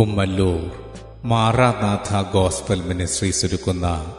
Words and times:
Kummallur 0.00 0.70
Maranatha 1.24 2.32
gospel 2.32 2.80
ministries 2.80 3.46
ഒരുക്കുന്ന 3.46 4.14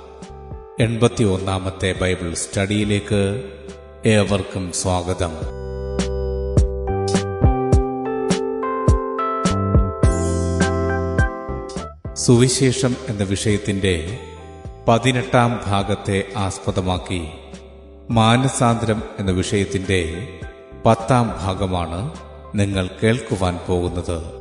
എൺപത്തി 0.80 1.24
ഒന്നാമത്തെ 1.24 1.96
ബൈബിൾ 2.02 2.34
സ്റ്റഡിയിലേക്ക് 2.34 3.52
ഏവർക്കും 4.06 4.72
സ്വാഗതം. 4.74 5.32
സുവിശേഷം 12.14 12.96
എന്ന 13.10 13.24
വിഷയത്തിന്റെ 13.24 14.20
പതിനെട്ടാം 14.88 15.60
ഭാഗത്തെ 15.66 16.24
ആസ്പദമാക്കി 16.38 17.28
മാനസാന്തരം 18.10 19.04
എന്ന 19.20 19.32
വിഷയത്തിന്റെ 19.32 20.28
പത്താം 20.86 21.36
ഭാഗമാണ് 21.42 22.14
നിങ്ങൾ 22.56 22.90
കേൾക്കുവാൻ 23.04 23.60
പോകുന്നത്. 23.68 24.41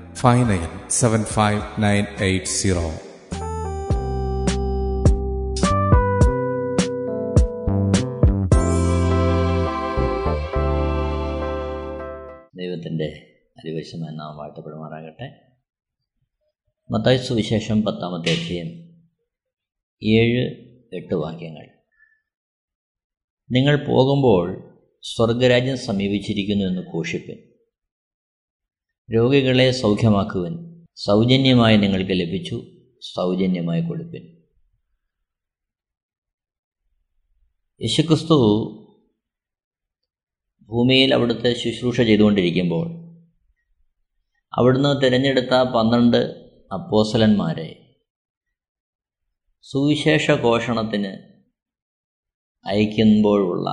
five 0.21 0.49
nine 0.49 0.89
seven 0.89 1.23
five 1.23 1.83
nine 1.83 2.05
eight 2.19 2.45
zero 2.45 2.81
ദൈവത്തിന്റെ 12.55 13.37
വാഴ്ത്തപ്പെടുമാറാകട്ടെ. 14.37 15.41
മത്തായ 16.91 17.17
സുവിശേഷം 17.17 17.81
പത്താമത്തെ 17.81 18.31
അധ്യയം 18.31 18.67
ഏഴ് 20.03 20.55
എട്ട് 20.95 21.13
വാക്യങ്ങൾ. 21.13 21.69
നിങ്ങൾ 23.51 23.75
പോകുമ്പോൾ 23.75 24.63
സ്വർഗരാജ്യം 25.03 25.77
സമീപിച്ചിരിക്കുന്നു 25.77 26.65
എന്ന് 26.65 26.81
ഘോഷിപ്പിൻ. 26.95 27.50
രോഗികളെ 29.15 29.71
സൗഖ്യമാക്കുവൻ. 29.71 30.53
സൗജന്യമായി 30.95 31.77
നിങ്ങൾക്ക് 31.77 32.11
ലഭിച്ചു. 32.11 32.57
സൗജന്യമായി 33.15 33.81
കൊടുപ്പിൻ. 33.81 34.23
യേശുക്രിസ്തു 37.81 38.37
ഭൂമിയിൽ 40.69 41.13
അവിടുത്തെ 41.13 41.53
ശുശ്രൂഷ 41.53 42.01
ചെയ്തുകൊണ്ടിരിക്കുമ്പോൾ 42.01 42.87
അവിടുന്ന് 44.53 45.01
തിരഞ്ഞെടുത്ത 45.01 45.53
പന്ത്രണ്ട് 45.63 46.17
അപ്പോസലന്മാരെ 46.73 47.69
സുവിശേഷ 49.61 50.31
ഘോഷണത്തിന് 50.31 51.11
അയക്കുമ്പോഴുള്ള 52.65 53.69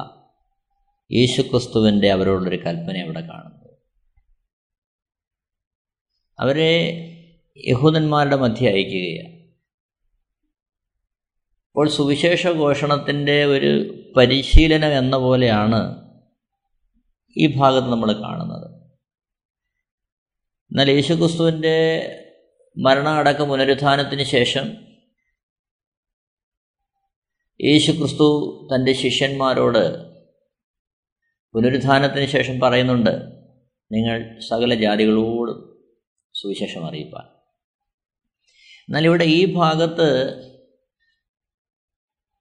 യേശുക്രിസ്തുവിന്റെ 1.12 2.10
അവരോടൊരു 2.12 2.56
കൽപ്പന 2.56 2.98
അവിടെ 3.04 3.20
കാണുന്നത് 3.20 3.57
അവരെ 6.40 6.72
യഹൂദന്മാരുടെ 7.68 8.36
മധ്യ 8.36 8.68
അയക്കുകയാണ്. 8.68 9.38
അപ്പോൾ 11.66 11.88
സുവിശേഷ 11.88 12.46
ഘോഷണത്തിന്റെ 12.46 13.44
ഒരു 13.44 13.94
പരിശീലനം 14.16 14.98
എന്ന 14.98 15.16
പോലെയാണ് 15.16 16.08
ഈ 17.36 17.56
ഭാഗത്ത് 17.56 17.86
നമ്മൾ 17.86 18.12
കാണുന്നത്. 18.12 18.78
എന്നാൽ 20.70 20.90
യേശുക്രിസ്തുവിന്റെ 20.90 21.76
മരണ 22.78 23.08
അടക്ക 23.08 23.42
പുനരുത്ഥാനത്തിന് 23.42 24.22
ശേഷം 24.22 24.66
യേശുക്രിസ്തു 27.64 28.26
തന്റെ 28.74 28.92
ശിഷ്യന്മാരോട് 28.92 30.08
പുനരുത്ഥാനത്തിന് 31.54 32.26
ശേഷം 32.26 32.60
പറയുന്നുണ്ട് 32.60 33.10
നിങ്ങൾ 33.92 34.40
സകല 34.48 34.74
ജാതികളോടും 34.74 35.67
സുവിശേഷം 36.42 36.86
അറിയിപ്പാൻ. 36.86 37.26
എന്നാൽ 38.80 39.04
ഇവിടെ 39.04 39.24
ഈ 39.24 39.54
ഭാഗത്ത് 39.54 40.38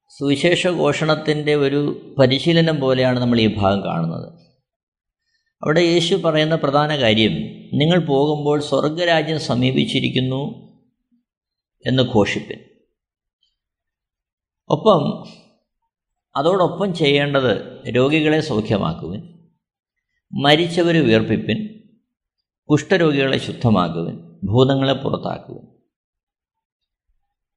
സുവിശേഷ 0.10 0.68
ഘോഷണത്തിന്റെ 0.68 1.56
ഒരു 1.56 2.16
പരിശീലനം 2.20 2.80
പോലെയാണ് 2.80 3.20
നമ്മൾ 3.20 3.40
ഈ 3.40 3.56
ഭാഗം 3.56 3.84
കാണുന്നത്. 3.84 4.48
അവിടെ 5.64 5.80
യേശു 5.80 6.16
പറയുന്ന 6.16 6.56
പ്രധാന 6.56 7.00
കാര്യം 7.00 7.32
നിങ്ങൾ 7.74 8.06
പോകുമ്പോൾ 8.06 8.62
സ്വർഗരാജ്യം 8.62 9.40
സമീപിച്ചിരിക്കുന്നു 9.40 10.68
എന്ന് 11.86 12.04
ഘോഷിപ്പിൻ. 12.04 12.60
ഒപ്പം 14.70 15.28
അതോടൊപ്പം 16.36 16.96
ചെയ്യേണ്ടത് 16.96 17.84
രോഗികളെ 17.96 18.40
സൗഖ്യമാക്കുവിൻ 18.40 19.50
മരിച്ചവരെ 20.44 21.00
ഉയർപ്പിപ്പിൻ 21.00 21.77
കുഷ്ഠരോഗികളെ 22.72 23.38
ശുദ്ധമാക്കുവൻ 23.38 24.36
ഭൂതങ്ങളെ 24.44 24.94
പുറത്താക്കുവൻ. 24.94 25.68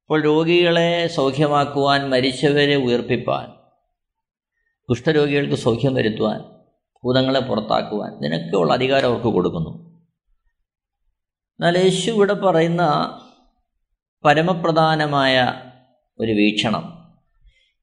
അപ്പോൾ 0.01 0.21
രോഗികളെ 0.21 1.07
സൗഖ്യമാക്കുവാൻ 1.07 2.09
മരിച്ചവരെ 2.09 2.75
ഉയർപ്പിപ്പാൻ 2.75 3.51
കുഷ്ഠരോഗികൾക്ക് 4.89 5.55
സൗഖ്യം 5.55 5.93
വരുത്തുവാൻ 5.93 6.39
ഭൂതങ്ങളെ 7.03 7.39
പുറത്താക്കുവാൻ 7.39 8.13
ഇതിനൊക്കെയുള്ള 8.13 8.73
അധികാരം 8.73 9.05
അവർക്ക് 9.05 9.27
കൊടുക്കുന്നു. 9.27 10.01
എന്നാൽ 11.59 11.77
യേശു 11.77 12.11
ഇവിടെ 12.11 12.33
പറയുന്ന 12.33 12.83
പരമപ്രധാനമായ 14.25 15.53
ഒരു 16.19 16.31
വീക്ഷണം 16.31 17.00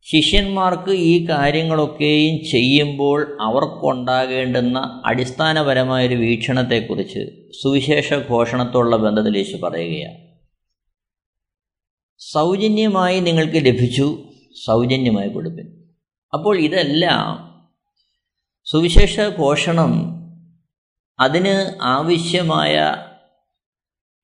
ശിഷ്യന്മാർക്ക് 0.06 0.90
ഈ 0.90 1.28
കാര്യങ്ങളൊക്കെയും 1.28 2.44
ചെയ്യുമ്പോൾ 2.50 3.36
അവർക്കുണ്ടാകേണ്ടുന്ന 3.40 5.02
അടിസ്ഥാനപരമായൊരു 5.04 6.14
വീക്ഷണത്തെക്കുറിച്ച് 6.14 7.22
സുവിശേഷ 7.62 8.14
ഘോഷണത്തോടുള്ള 8.14 8.96
ബന്ധത്തിൽ 8.96 9.36
യേശു 9.36 9.56
പറയുകയാണ്. 9.56 10.18
സൗജന്യമായി 12.18 13.20
നിങ്ങൾക്ക് 13.20 13.66
ലഭിച്ചു 13.66 14.18
സൗജന്യമായി 14.66 15.28
കൊടുപ്പിൻ. 15.28 15.66
അപ്പോൾ 16.32 16.58
ഇതെല്ലാം 16.58 17.26
സുവിശേഷ 18.70 19.20
ഘോഷണം 19.20 19.92
അതിന് 21.20 21.54
ആവശ്യമായ 21.82 22.74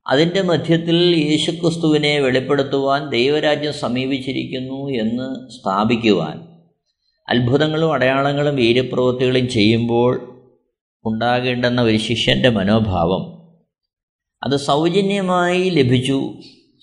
അതിന്റെ 0.07 0.43
മധ്യത്തിൽ 0.43 1.27
യേശുക്രിസ്തുവിനെ 1.31 2.21
വെളിപ്പെടുത്തുവാൻ 2.21 3.11
ദൈവരാജ്യം 3.11 3.73
സമീപിച്ചിരിക്കുന്നു 3.73 4.91
എന്ന് 4.91 5.51
സ്ഥാപിക്കുവാൻ. 5.51 6.47
അത്ഭുതങ്ങളും 7.29 7.93
അടയാളങ്ങളും 7.93 8.57
വീര്യപ്രവൃത്തികളും 8.57 9.49
ചെയ്യുമ്പോൾ 9.49 10.43
ഉണ്ടാകേണ്ടെന്ന 11.05 11.83
ഒരു 11.83 11.97
ശിഷ്യന്റെ 11.97 12.49
മനോഭാവം. 12.49 13.35
അത് 14.43 14.57
സൗജന്യമായി 14.57 15.71
ലഭിച്ചു 15.71 16.33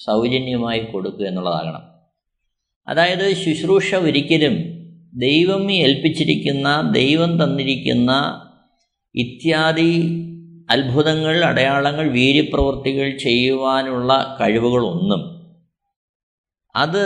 സൗജന്യമായി 0.06 0.80
കൊടുക്കുക 0.80 1.26
എന്നുള്ളതാകണം. 1.26 1.82
അതായത് 2.88 3.34
ശുശ്രൂഷ 3.36 3.96
ഒരിക്കലും 3.96 4.58
ദൈവം 5.14 5.72
ഏൽപ്പിച്ചിരിക്കുന്ന 5.72 6.92
ദൈവം 6.96 7.44
തന്നിരിക്കുന്ന 7.44 8.42
ഇത്യാദി 9.16 10.28
അത്ഭുതങ്ങൾ 10.72 11.46
അടയാളങ്ങൾ 11.46 12.10
വീര്യപ്രവൃത്തികൾ 12.10 13.18
ചെയ്യുവാനുള്ള 13.18 14.38
കഴിവുകളൊന്നും 14.42 15.52
അത് 16.76 17.04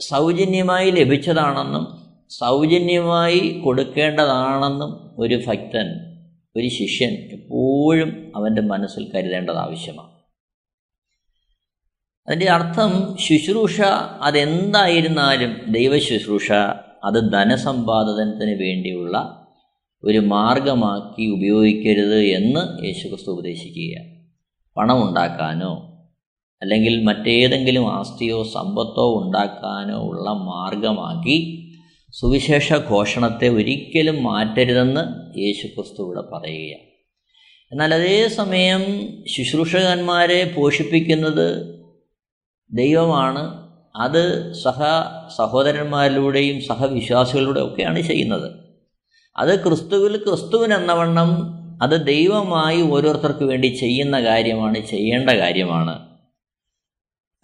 സൗജന്യമായി 0.00 0.90
ലഭിച്ചതാണെന്നും 0.90 2.04
സൗജന്യമായി 2.30 3.62
കൊടുക്കേണ്ടതാണെന്നും 3.64 5.20
ഒരു 5.20 5.34
ഭക്തൻ 5.34 6.14
ഒരു 6.56 6.68
ശിഷ്യൻ 6.68 7.10
എപ്പോഴും 7.10 8.32
അവന്റെ 8.36 8.62
മനസ്സിൽ 8.62 9.12
കരുതേണ്ടത് 9.14 9.56
ആവശ്യമാണ്. 9.56 10.14
അതിന്റെ 12.28 12.50
അർത്ഥം 12.50 13.16
ശുശ്രൂഷ 13.20 13.80
അതെന്തായിരുന്നാലും 14.22 15.72
ദൈവശുശ്രൂഷ 15.72 16.52
അത് 17.04 17.32
ധനസമ്പാദനത്തിന് 17.32 18.62
വേണ്ടിയുള്ള 18.62 19.43
ഒരു 20.04 20.18
മാർഗമാക്കി 20.18 21.26
ഉപയോഗിക്കരുത് 21.26 22.24
എന്ന് 22.24 22.86
യേശുക്രിസ്തു 22.86 23.30
ഉപദേശിക്കുകയാണ് 23.30 24.24
പണം 24.76 25.08
ഉണ്ടാക്കാനോ 25.08 25.90
അല്ലെങ്കിൽ 26.62 27.04
മറ്റേതെങ്കിലും 27.04 27.94
ആസ്തിയോ 27.94 28.42
സമ്പത്തോ 28.42 29.22
ഉണ്ടാക്കാനോ 29.22 30.02
ഉള്ള 30.02 30.30
മാർഗമാക്കി 30.30 31.60
സുവിശേഷ 32.12 32.72
ഘോഷണത്തെ 32.72 33.48
ഒരിക്കലും 33.48 34.22
മാറ്റരുതെന്ന് 34.22 35.38
യേശുക്രിസ്തു 35.38 36.02
ഇവിടെ 36.02 36.20
പറയുകയാണ് 36.20 36.94
എന്നാൽ 37.72 37.94
അതേ 37.94 38.28
സമയം 38.28 38.82
ശുശ്രൂഷകന്മാരെ 39.26 40.54
പോഷിപ്പിക്കുന്നത് 40.56 41.74
ദൈവമാണ്. 42.72 43.64
അത് 43.96 44.52
സഹ 44.52 44.82
സഹോദരന്മാരിലൂടെയും 45.38 46.60
സഹവിശ്വാസികളിലൂടെയും 46.60 47.72
ഒക്കെയാണ് 47.72 48.00
ചെയ്യുന്നത്. 48.00 48.63
അത് 49.36 49.64
ക്രിസ്തുവിൽ 49.64 50.16
ക്രിസ്തുവിനെന്നവണ്ണം 50.16 51.54
അത് 51.82 52.06
ദൈവമായി 52.06 52.80
ഓരോരുത്തർക്ക് 52.82 53.44
വേണ്ടി 53.44 53.66
ചെയ്യുന്ന 53.66 54.24
കാര്യമാണ് 54.24 54.86
ചെയ്യേണ്ട 54.86 55.30
കാര്യമാണ്. 55.30 56.08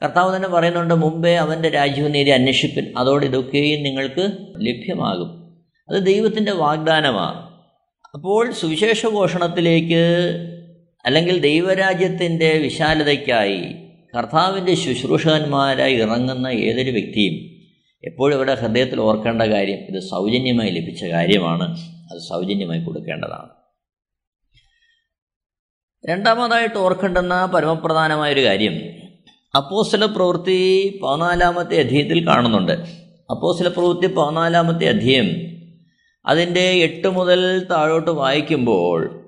കർത്താവ് 0.03 0.37
തന്നെ 0.37 0.49
പറയുന്നുണ്ട് 0.49 0.95
മുമ്പേ 0.95 1.35
അവന്റെ 1.35 1.69
രാജ്യവും 1.69 2.13
നേരി 2.13 2.31
അന്വേഷിപ്പിൻ 2.31 2.93
അതോടെ 2.99 3.27
ഇതൊക്കെയും 3.27 3.83
നിങ്ങൾക്ക് 3.83 4.33
ലഭ്യമാകും. 4.61 5.59
അത് 5.91 6.07
ദൈവത്തിന്റെ 6.07 6.53
വാഗ്ദാനമാണ്. 6.53 7.51
അപ്പോൾ 8.15 8.53
സുവിശേഷഘോഷണത്തിലേക്ക് 8.53 10.35
അല്ലെങ്കിൽ 11.05 11.39
ദൈവരാജ്യത്തിന്റെ 11.39 12.59
വിശാലതയ്ക്കായി 12.59 13.65
കർത്താവിന്റെ 14.17 14.75
ശുശ്രൂഷകന്മാരായി 14.75 15.95
ഇറങ്ങുന്ന 15.95 16.47
ഏതൊരു 16.47 16.91
വ്യക്തിയും 16.91 17.60
എപ്പോഴും 18.05 18.37
ഇവിടെ 18.37 18.55
ഹൃദയത്തിൽ 18.55 19.01
ഓർക്കേണ്ട 19.01 19.43
കാര്യം 19.43 19.77
ഇത് 19.77 20.03
സൗജന്യമായി 20.03 20.71
ലഭിച്ച 20.71 21.05
കാര്യമാണ്. 21.05 21.79
അത് 22.13 22.19
സൗജന്യമായി 22.19 22.81
കൊടുക്കേണ്ടതാണ്. 22.85 23.49
രണ്ടാമതായിട്ട് 26.09 26.75
ഓർക്കേണ്ടുന്ന 26.75 27.47
പരമപ്രധാനമായൊരു 27.47 28.45
കാര്യം 28.45 28.81
അപ്പോസ്തല 29.57 30.05
പ്രവൃത്തി 30.05 31.01
പതിനാലാമത്തെ 31.05 31.81
അധ്യയത്തിൽ 31.81 32.27
കാണുന്നുണ്ട്. 32.27 32.73
അപ്പോസ്തല 33.31 33.69
പ്രവൃത്തി 33.69 34.15
പതിനാലാമത്തെ 34.15 34.89
അധ്യയം 34.89 35.31
അതിന്റെ 36.27 36.61
എട്ട് 36.61 37.09
മുതൽ 37.09 37.65
താഴോട്ട് 37.71 38.11
വായിക്കുമ്പോൾ 38.11 39.21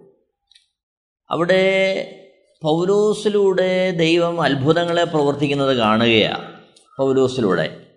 അവിടെ 1.30 2.19
പൗലോസിലൂടെ 2.62 3.90
ദൈവം 3.90 4.42
അത്ഭുതങ്ങളെ 4.42 5.04
പ്രവർത്തിക്കുന്നത് 5.04 5.76
കാണുകയാണ്. 5.76 6.60
പൗലോസിലൂടെ. 6.98 7.92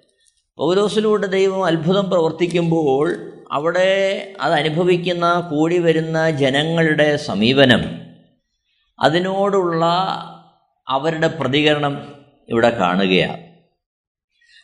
പൗലോസിലൂടെ 0.57 1.27
ദൈവം 1.27 1.65
അത്ഭുതം 1.65 2.09
പ്രവർത്തിക്കുമ്പോൾ 2.09 3.15
അവിടെ 3.51 4.35
അത് 4.41 4.53
അനുഭവിക്കുന്ന 4.53 5.49
കൂടി 5.51 5.77
വരുന്ന 5.79 6.31
ജനങ്ങളുടെ 6.31 7.15
സമീപനം 7.15 8.01
അതിനോടുള്ള 9.03 9.85
അവരുടെ 10.89 11.27
പ്രതികരണം 11.27 12.01
ഇവിടെ 12.49 12.69
കാണുകയാണ്. 12.69 13.37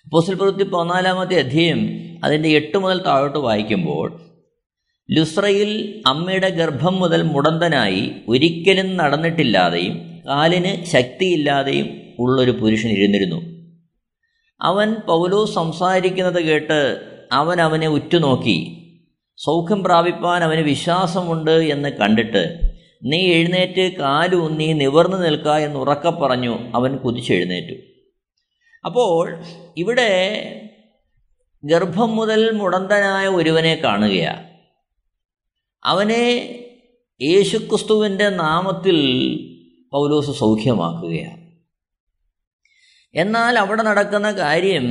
അപ്പോസ്റ്റൽ 0.05 0.35
പ്രവൃത്തി 0.35 0.63
പതിനാലാമത്തെ 0.63 1.39
അധ്യയം 1.39 1.89
അതിന്റെ 2.23 2.49
എട്ട് 2.49 2.77
മുതൽ 2.77 2.97
താഴോട്ട് 2.97 3.37
വായിക്കുമ്പോൾ 3.37 4.21
ലുസ്രയിൽ 5.09 6.03
അമ്മയുടെ 6.07 6.49
ഗർഭം 6.49 6.95
മുതൽ 6.99 7.21
മുടന്തനായി 7.21 8.23
ഒരിക്കലും 8.27 8.97
നടന്നിട്ടില്ലാതെയും 8.97 10.21
കാലിന് 10.25 10.85
ശക്തിയില്ലാതെയും 10.85 12.15
ഉള്ളൊരു 12.19 12.51
പുരുഷൻ 12.51 12.89
ഇരുന്നിരുന്നു. 12.89 13.50
അവൻ 14.61 14.95
പൗലോ 14.95 15.45
സംസാരിക്കുന്നത് 15.45 16.43
കേട്ട് 16.43 17.07
അവൻ 17.31 17.61
അവനെ 17.61 17.87
ഉറ്റുനോക്കി. 17.87 18.77
സൗഖ്യം 19.37 19.83
പ്രാപിപ്പാൻ 19.83 20.43
അവന് 20.43 20.59
വിശ്വാസമുണ്ട് 20.59 21.51
എന്ന് 21.51 21.89
കണ്ടിട്ട് 21.89 22.71
നീ 23.03 23.17
എഴുന്നേറ്റ് 23.17 23.97
കാലൂന്നി 23.97 24.73
നിവർന്നു 24.73 25.17
നിൽക്ക 25.17 25.47
എന്ന് 25.47 25.79
ഉറക്കെ 25.79 26.09
പറഞ്ഞു 26.09 26.59
അവൻ 26.75 26.97
കുതിച്ചെഴുന്നേറ്റു. 26.97 27.73
അപ്പോൾ 28.85 29.43
ഇവിടെ 29.77 30.11
ഗർഭം 31.65 32.15
മുതൽ 32.15 32.51
മുടന്തനായ 32.51 33.27
ഒരുവനെ 33.27 33.81
കാണുകയാണ് 33.83 34.49
അവനെ 35.85 36.25
യേശുക്രിസ്തുവിന്റെ 37.21 38.29
നാമത്തിൽ 38.29 38.97
പൗലോസ് 39.91 40.31
സൗഖ്യമാക്കുകയാണ് 40.39 41.50
എന്നാൽ 43.15 43.59
അവിടെ 43.59 43.83
നടക്കുന്ന 43.83 44.31
കാര്യം 44.31 44.85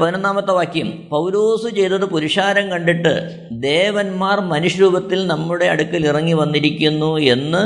പതിനൊന്നാമത്തെ 0.00 0.52
വാക്യം 0.52 1.08
പൗലോസ് 1.08 1.68
ചെയ്തത് 1.68 2.04
പുരുഷാരം 2.04 2.70
കണ്ടിട്ട് 2.70 3.12
ദേവന്മാർ 3.50 4.40
മനുഷ്യരൂപത്തിൽ 4.40 5.26
നമ്മുടെ 5.26 5.64
അടുക്കൽ 5.64 6.06
ഇറങ്ങി 6.06 6.32
വന്നിരിക്കുന്നു 6.32 7.18
എന്ന് 7.18 7.62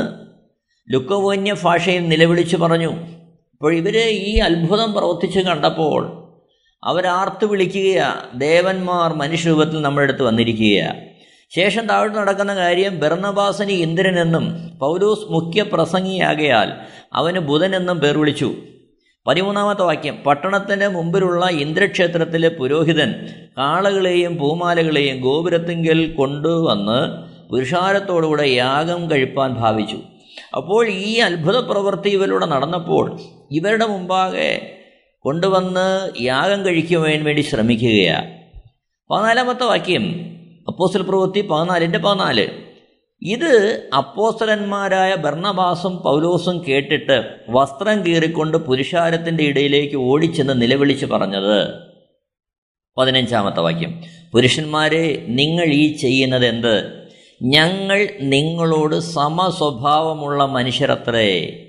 ലുക്കവോന്യ 0.87 1.53
ഭാഷയിൽ 1.63 2.07
നിലവിളിച്ച് 2.07 2.57
പറഞ്ഞു. 2.57 2.91
അപ്പോൾ 3.53 3.73
ഇവർ 3.73 3.97
ഈ 3.97 4.33
അത്ഭുതം 4.37 4.93
പ്രവർത്തിച്ച് 4.93 5.39
കണ്ടപ്പോൾ 5.39 6.01
അവരാർത്ത് 6.83 7.45
വിളിക്കുകയാ 7.45 8.09
ദേവന്മാർ 8.33 9.13
മനുഷ്യരൂപത്തിൽ 9.13 9.81
നമ്മുടെ 9.81 10.03
അടുത്ത് 10.03 10.23
വന്നിരിക്കുക 10.23 10.95
ശേഷം 11.51 11.87
താഴോട്ട് 11.87 12.17
നടക്കുന്ന 12.17 12.53
കാര്യം 12.55 12.99
ബർണബാസനി 12.99 13.73
ഇന്ദ്രനെന്നും 13.73 14.45
പൗലോസ് 14.79 15.25
മുഖ്യ 15.29 15.61
പ്രസംഗിയാകയാൽ 15.61 16.69
അവന് 17.13 17.39
ബുധനെന്നും 17.39 17.99
പേർ 17.99 18.17
വിളിച്ചു. 18.17 18.49
പതിമൂന്നാമത്തെ 19.27 19.81
വാക്യം 19.81 20.15
പട്ടണത്തിന് 20.25 20.87
മുമ്പിലുള്ള 20.87 21.45
ഇന്ദ്രക്ഷേത്രത്തിലെ 21.45 22.49
പുരോഹിതൻ 22.49 23.15
കാളകളെയും 23.57 24.37
പൂമാലകളെയും 24.37 25.21
ഗോപുരത്തിങ്കൽ 25.21 26.13
കൊണ്ടുവന്ന് 26.13 26.99
പുരുഷാരത്തോടുകൂടെ 27.49 28.49
യാഗം 28.49 29.11
കഴിപ്പാൻ 29.11 29.53
ഭാവിച്ചു. 29.53 29.97
അപ്പോൾ 30.55 30.87
ഈ 30.87 31.17
അത്ഭുത 31.17 31.57
പ്രവൃത്തി 31.57 32.09
ഇവരിലൂടെ 32.09 32.45
നടന്നപ്പോൾ 32.45 33.19
ഇവരുടെ 33.51 33.85
മുമ്പാകെ 33.85 34.77
കൊണ്ടുവന്ന് 35.19 36.09
യാഗം 36.21 36.65
കഴിക്കുവാൻ 36.65 37.23
വേണ്ടി 37.23 37.41
ശ്രമിക്കുകയാണ്. 37.41 38.31
പതിനാലാമത്തെ 39.11 39.63
വാക്യം 39.63 40.03
അപ്പോസ്റ്റൽ 40.67 41.01
പ്രവൃത്തി 41.01 41.41
പതിനാലിന്റെ 41.41 41.99
പതിനാല്. 41.99 42.70
ഇത് 43.21 43.89
അപ്പോസ്തലന്മാരായ 43.97 45.15
ഭർണബാസും 45.15 45.97
പൗലോസും 45.97 46.63
കേട്ടിട്ട് 46.67 47.35
വസ്ത്രം 47.49 48.05
കീറിക്കൊണ്ട് 48.05 48.57
പുരുഷാരത്തിന്റെ 48.57 49.43
ഇടയിലേക്ക് 49.43 49.95
ഓടിച്ചെന്ന് 49.95 50.61
നിലവിളിച്ച് 50.61 51.05
പറഞ്ഞത്. 51.05 51.73
പതിനഞ്ചാമത്തെ 52.97 53.59
വാക്യം. 53.59 54.03
പുരുഷന്മാരെ 54.33 55.25
നിങ്ങൾ 55.27 55.65
ഈ 55.65 55.95
ചെയ്യുന്നത് 55.95 56.45
എന്ത്? 56.45 57.07
ഞങ്ങൾ 57.43 58.07
നിങ്ങളോട് 58.21 58.99
സമസ്വഭാവമുള്ള 58.99 60.45
മനുഷ്യരത്രേ. 60.45 61.63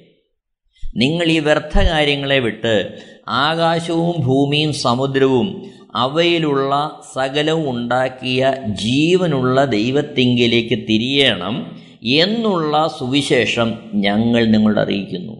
നിങ്ങൾ 0.96 1.24
ഈ 1.24 1.38
വ്യർത്ഥ 1.38 1.78
കാര്യങ്ങളെ 1.78 2.38
വിട്ട് 2.38 2.98
ആകാശവും 3.28 4.14
ഭൂമിയും 4.18 4.72
സമുദ്രവും 4.72 5.62
അവയിലുള്ള 5.94 7.00
സകലവും 7.14 7.70
ഉണ്ടാക്കിയ 7.70 8.52
ജീവനുള്ള 8.66 9.64
ദൈവത്തിങ്കിലേക്ക് 9.64 10.70
തിരിയണം 10.70 11.80
എന്നുള്ള 12.02 12.96
സുവിശേഷം 12.98 13.78
ഞങ്ങൾ 13.94 14.44
നിങ്ങളോട് 14.44 14.80
അറിയിക്കുന്നു. 14.80 15.32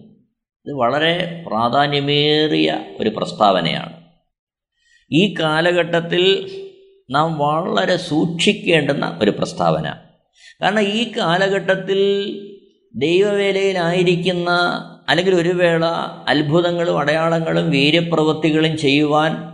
ഇത് 0.65 0.73
വളരെ 0.73 1.43
പ്രാധാന്യമേറിയ 1.47 2.79
ഒരു 2.99 3.09
പ്രസ്താവനയാണ്. 3.09 3.93
ഈ 5.11 5.33
കാലഘട്ടത്തിൽ 5.39 6.49
നാം 7.11 7.37
വളരെ 7.37 7.97
സൂക്ഷിക്കേണ്ടുന്ന 7.97 9.19
ഒരു 9.21 9.31
പ്രസ്താവന. 9.31 9.93
കാരണം 10.61 10.81
ഈ 10.81 11.11
കാലഘട്ടത്തിൽ 11.17 11.99
ദൈവവേലയിലായിരിക്കുന്ന 12.95 14.49
അല്ലെങ്കിൽ 15.09 15.35
ഒരു 15.35 15.49
വേള 15.49 15.85
അത്ഭുതങ്ങളും 16.27 16.99
അടയാളങ്ങളും 16.99 17.71
വീര്യപ്രവൃത്തികളും 17.71 18.77
ചെയ്യുവാൻ 18.77 19.52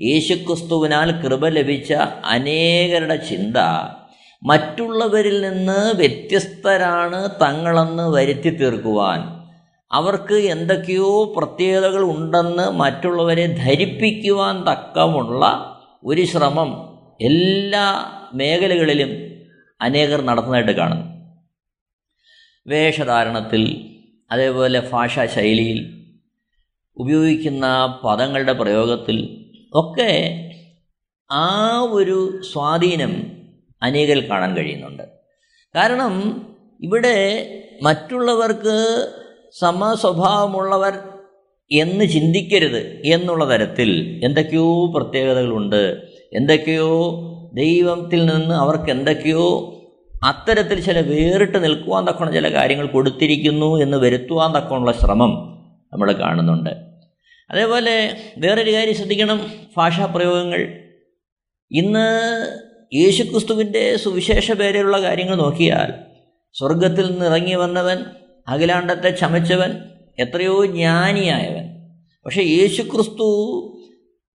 യേശുക്രിസ്തുവിനാൽ 0.00 1.22
കൃപ 1.22 1.48
ലഭിച്ച 1.48 1.92
അനേകരുടെ 2.24 3.16
ചിന്ത 3.16 3.56
മറ്റുള്ളവരിൽ 4.42 5.40
നിന്ന് 5.40 5.96
വ്യത്യസ്തരാണ് 5.96 7.30
തങ്ങളെന്ന് 7.42 8.10
വരുത്തി 8.12 8.50
തീർക്കുവാൻ. 8.50 9.20
അവർക്ക് 9.92 10.34
എന്തൊക്കെയോ 10.34 11.34
പ്രത്യേകതകൾ 11.36 12.02
ഉണ്ടെന്ന് 12.02 12.70
മറ്റുള്ളവരെ 12.70 13.46
ധരിപ്പിക്കുവാൻ 13.46 14.62
തക്കമുള്ള 14.62 15.42
ഒരു 16.04 16.24
ശ്രമം 16.24 16.70
എല്ലാ 17.20 18.12
മേഖലകളിലും 18.34 19.10
അനേകർ 19.80 20.20
നടത്തുന്നതായിട്ട് 20.20 20.72
കാണുന്നു. 20.72 21.06
വേഷധാരണത്തിൽ 22.66 23.94
അതേപോലെ 24.30 24.82
ഭാഷാശൈലിയിൽ 24.92 26.08
ഉപയോഗിക്കുന്ന 26.96 27.98
പദങ്ങളുടെ 28.04 28.52
പ്രയോഗത്തിൽ 28.52 29.45
ഒക്കെ 29.80 30.12
ആ 31.32 31.78
ഒരു 31.80 32.40
സ്വാധീനം 32.52 33.32
അനേകൽ 33.82 34.30
കാണാൻ 34.30 34.56
കഴിയുന്നുണ്ട്. 34.56 35.02
കാരണം 35.74 36.14
ഇവിടെ 36.80 37.16
മറ്റുള്ളവർക്ക് 37.82 39.06
സമസ്വഭാവമുള്ളവർ 39.58 40.98
എന്ന് 41.72 42.04
ചിന്തിക്കരുത് 42.04 43.00
എന്നുള്ള 43.04 43.50
തരത്തിൽ 43.50 44.20
എന്തൊക്കെയോ 44.24 44.92
പ്രത്യേകതകളുണ്ട്. 44.92 45.82
എന്തൊക്കെയോ 46.32 46.90
ദൈവത്തിൽ 47.54 48.26
നിന്ന് 48.26 48.54
അവർക്ക് 48.54 48.90
എന്തൊക്കെയോ 48.90 49.72
അത്തരത്തിൽ 50.24 50.80
ചില 50.80 51.00
വേറിട്ട് 51.00 51.64
നിൽക്കുവാൻ 51.64 52.04
തക്കണ 52.06 52.30
ചില 52.30 52.54
കാര്യങ്ങൾ 52.54 52.86
കൊടുത്തിരിക്കുന്നു 52.86 53.76
എന്ന് 53.76 53.96
വരുത്തുവാൻ 53.96 54.50
തക്കമുള്ള 54.56 54.92
ശ്രമം 54.92 55.32
നമ്മൾ 55.92 56.12
കാണുന്നുണ്ട്. 56.12 56.95
അതേപോലെ 57.50 58.16
വേറൊരു 58.38 58.72
കാര്യം 58.72 58.94
ശ്രദ്ധിക്കണം. 58.94 59.50
ഭാഷാപ്രയോഗങ്ങൾ 59.76 60.82
ഇന്ന് 61.70 62.08
യേശുക്രിസ്തുവിന്റെ 62.94 63.96
സുവിശേഷ 63.96 64.52
പേരിലുള്ള 64.52 65.02
കാര്യങ്ങൾ 65.02 65.36
നോക്കിയാൽ 65.36 65.92
സ്വർഗത്തിൽ 66.52 67.10
നിന്ന് 67.10 67.26
ഇറങ്ങി 67.26 67.54
വന്നവൻ 67.54 67.98
അഖിലാണ്ടത്തെ 68.48 69.10
ചമച്ചവൻ 69.10 69.78
എത്രയോ 70.18 70.64
ജ്ഞാനിയായവൻ. 70.64 71.66
പക്ഷേ 72.26 72.42
യേശുക്രിസ്തു 72.42 73.28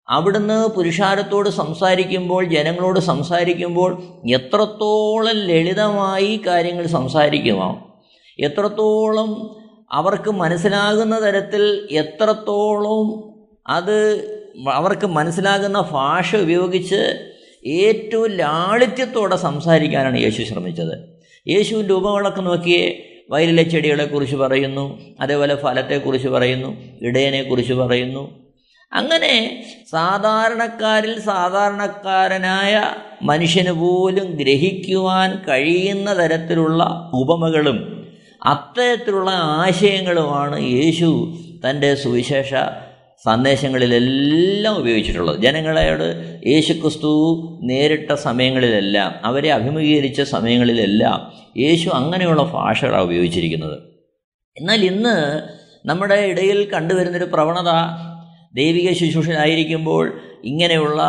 അവിടുന്ന് 0.10 0.68
പുരുഷാരത്തോട് 0.68 1.50
സംസാരിക്കുമ്പോൾ 1.50 2.46
ജനങ്ങളോട് 2.46 3.00
സംസാരിക്കുമ്പോൾ 3.00 4.04
എത്രത്തോളം 4.30 5.36
ലളിതമായി 5.36 6.42
കാര്യങ്ങൾ 6.48 6.88
സംസാരിക്കുമോ 6.88 8.00
എത്രത്തോളം 8.40 9.59
അവർക്ക് 9.92 10.32
മനസ്സിലാകുന്ന 10.32 11.24
തരത്തിൽ 11.24 11.88
എത്രത്തോളം 11.92 13.34
അത് 13.68 13.96
അവർക്ക് 14.74 15.08
മനസ്സിലാകുന്ന 15.08 15.90
ഭാഷ 15.92 16.36
ഉപയോഗിച്ച് 16.36 17.30
ഏറ്റവും 17.66 18.32
ലാളിത്യത്തോടെ 18.32 19.36
സംസാരിക്കാനാണ് 19.36 20.18
യേശു 20.18 20.44
ശ്രമിച്ചത്. 20.44 21.10
യേശുവിന്റെ 21.48 21.94
ഉപകളൊക്കെ 21.94 22.42
നോക്കിയേ 22.42 23.06
വയലിലെ 23.30 23.64
ചെടികളെക്കുറിച്ച് 23.64 24.36
പറയുന്നു 24.36 25.00
അതേപോലെ 25.22 25.56
ഫലത്തെക്കുറിച്ച് 25.56 26.28
പറയുന്നു 26.28 26.78
ഇടയനെക്കുറിച്ച് 27.02 27.74
പറയുന്നു. 27.74 28.50
അങ്ങനെ 28.94 29.66
സാധാരണക്കാരിൽ 29.92 31.20
സാധാരണക്കാരനായ 31.20 32.94
മനുഷ്യന് 33.24 33.72
പോലും 33.72 34.26
ഗ്രഹിക്കുവാൻ 34.26 35.44
കഴിയുന്ന 35.48 36.18
തരത്തിലുള്ള 36.18 37.12
ഉപമകളും 37.14 37.99
അത്തരത്തിലുള്ള 38.46 39.30
ആശയങ്ങളുമാണ് 39.32 40.64
യേശു 40.64 41.38
തന്റെ 41.70 41.96
സുവിശേഷ 41.96 42.54
സന്ദേശങ്ങളിലെല്ലാം 43.26 44.76
ഉപയോഗിച്ചിട്ടുള്ളത്. 44.78 45.42
ജനങ്ങളോട് 45.42 46.40
യേശുക്രിസ്തു 46.48 47.12
നേരിട്ട 47.64 48.14
സമയങ്ങളിലെല്ലാം 48.14 49.16
അവരെ 49.24 49.52
അഭിമുഖീകരിച്ച 49.52 50.22
സമയങ്ങളിലെല്ലാം 50.22 51.32
യേശു 51.58 51.90
അങ്ങനെയുള്ള 51.90 52.44
ഭാഷകളാണ് 52.44 53.04
ഉപയോഗിച്ചിരിക്കുന്നത്. 53.04 53.80
എന്നാൽ 54.58 54.86
ഇന്ന് 54.86 55.44
നമ്മുടെ 55.86 56.16
ഇടയിൽ 56.16 56.70
കണ്ടുവരുന്നൊരു 56.70 57.26
പ്രവണത 57.26 57.72
ദൈവിക 58.56 58.94
ശുശ്രൂഷനായിരിക്കുമ്പോൾ 58.94 60.22
ഇങ്ങനെയുള്ള 60.44 61.02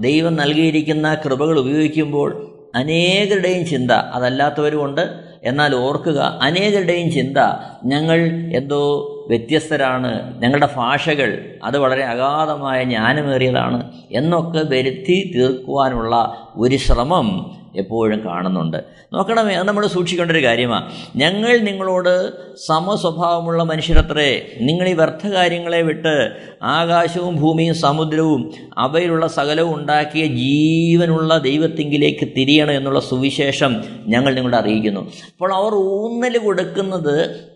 ദൈവം 0.00 0.36
നൽകിയിരിക്കുന്ന 0.36 1.14
കൃപകൾ 1.14 1.58
ഉപയോഗിക്കുമ്പോൾ 1.58 2.48
അനേകരുടെയും 2.74 3.66
ചിന്ത 3.66 3.90
അതല്ലാത്തവരുമുണ്ട്. 3.90 5.31
എന്നാൽ 5.42 5.72
ഓർക്കുക 5.76 6.20
അനേകരുടെയും 6.42 7.08
ചിന്ത 7.10 7.38
ഞങ്ങൾ 7.84 8.18
എന്തോ 8.52 8.80
വ്യത്യസ്തരാണ് 9.28 10.10
ഞങ്ങളുടെ 10.38 10.68
ഭാഷകൾ 10.76 11.30
അത് 11.64 11.76
വളരെ 11.78 12.04
അഗാധമായ 12.04 12.78
ജ്ഞാനമേറിയതാണ് 12.84 13.80
എന്നൊക്കെ 14.10 14.62
വരുത്തി 14.70 15.18
തീർക്കുവാനുള്ള 15.34 16.14
ഒരു 16.56 16.76
ശ്രമം 16.76 17.28
എപ്പോഴും 17.76 18.24
കാണുന്നുണ്ട്. 18.24 18.84
നോക്കണമേ 19.12 19.54
അത് 19.54 19.68
നമ്മൾ 19.68 19.86
സൂക്ഷിക്കേണ്ട 19.86 20.30
ഒരു 20.30 20.42
കാര്യമാണ് 20.44 20.92
ഞങ്ങൾ 21.16 21.56
നിങ്ങളോട് 21.56 22.32
സമസ്വഭാവമുള്ള 22.56 23.62
മനുഷ്യരത്രേ 23.62 24.42
നിങ്ങൾ 24.60 24.88
ഈ 24.88 24.92
വ്യർത്ഥ 24.92 25.26
കാര്യങ്ങളെ 25.26 25.82
വിട്ട് 25.82 26.32
ആകാശവും 26.62 27.36
ഭൂമിയും 27.36 27.74
സമുദ്രവും 27.74 28.52
അവയിലുള്ള 28.78 29.26
സകലവും 29.26 29.74
ഉണ്ടാക്കിയ 29.74 30.26
ജീവനുള്ള 30.26 31.38
ദൈവത്തിങ്കിലേക്ക് 31.38 32.28
തിരിയണം 32.36 32.72
എന്നുള്ള 32.72 33.00
സുവിശേഷം 33.00 33.84
ഞങ്ങൾ 34.06 34.34
നിങ്ങളോട് 34.34 34.56
അറിയിക്കുന്നു. 34.56 35.00
അപ്പോൾ 35.00 35.54
അവർ 35.54 35.74
ഊന്നൽ 35.74 36.38
കൊടുക്കുന്നത് 36.38 37.51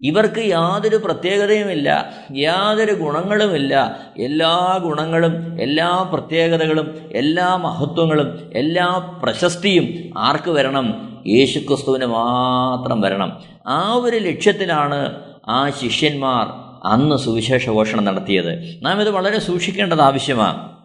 ഇവർക്ക് 0.00 0.38
യാതൊരു 0.38 0.96
പ്രത്യേകതയുമില്ല 0.96 2.12
യാതൊരു 2.36 2.92
ഗുണങ്ങളുമില്ല. 2.92 3.96
എല്ലാ 4.18 4.80
ഗുണങ്ങളും 4.82 5.60
എല്ലാ 5.60 6.10
പ്രത്യേകതകളും 6.12 6.98
എല്ലാ 7.12 7.56
മഹത്വങ്ങളും 7.56 8.50
എല്ലാ 8.54 9.18
പ്രശസ്തിയും 9.22 10.18
ആർക്ക് 10.18 10.50
വരണം? 10.50 11.18
യേശുക്രിസ്തുവിന് 11.26 12.06
മാത്രം 12.06 13.00
വരണം. 13.00 13.42
ആ 13.66 13.94
ഒരു 13.94 14.16
ലക്ഷ്യത്തിലാണ് 14.16 15.20
ആ 15.48 15.70
ശിഷ്യന്മാർ 15.70 16.66
അന്ന് 16.86 17.16
സുവിശേഷ 17.16 17.68
ഘോഷണം 17.68 18.04
നടത്തിയത്. 18.04 18.78
നാം 18.82 19.00
ഇത് 19.00 19.10
വളരെ 19.10 19.38
സൂക്ഷിക്കേണ്ടത് 19.38 20.00
ആവശ്യമാണ്. 20.00 20.75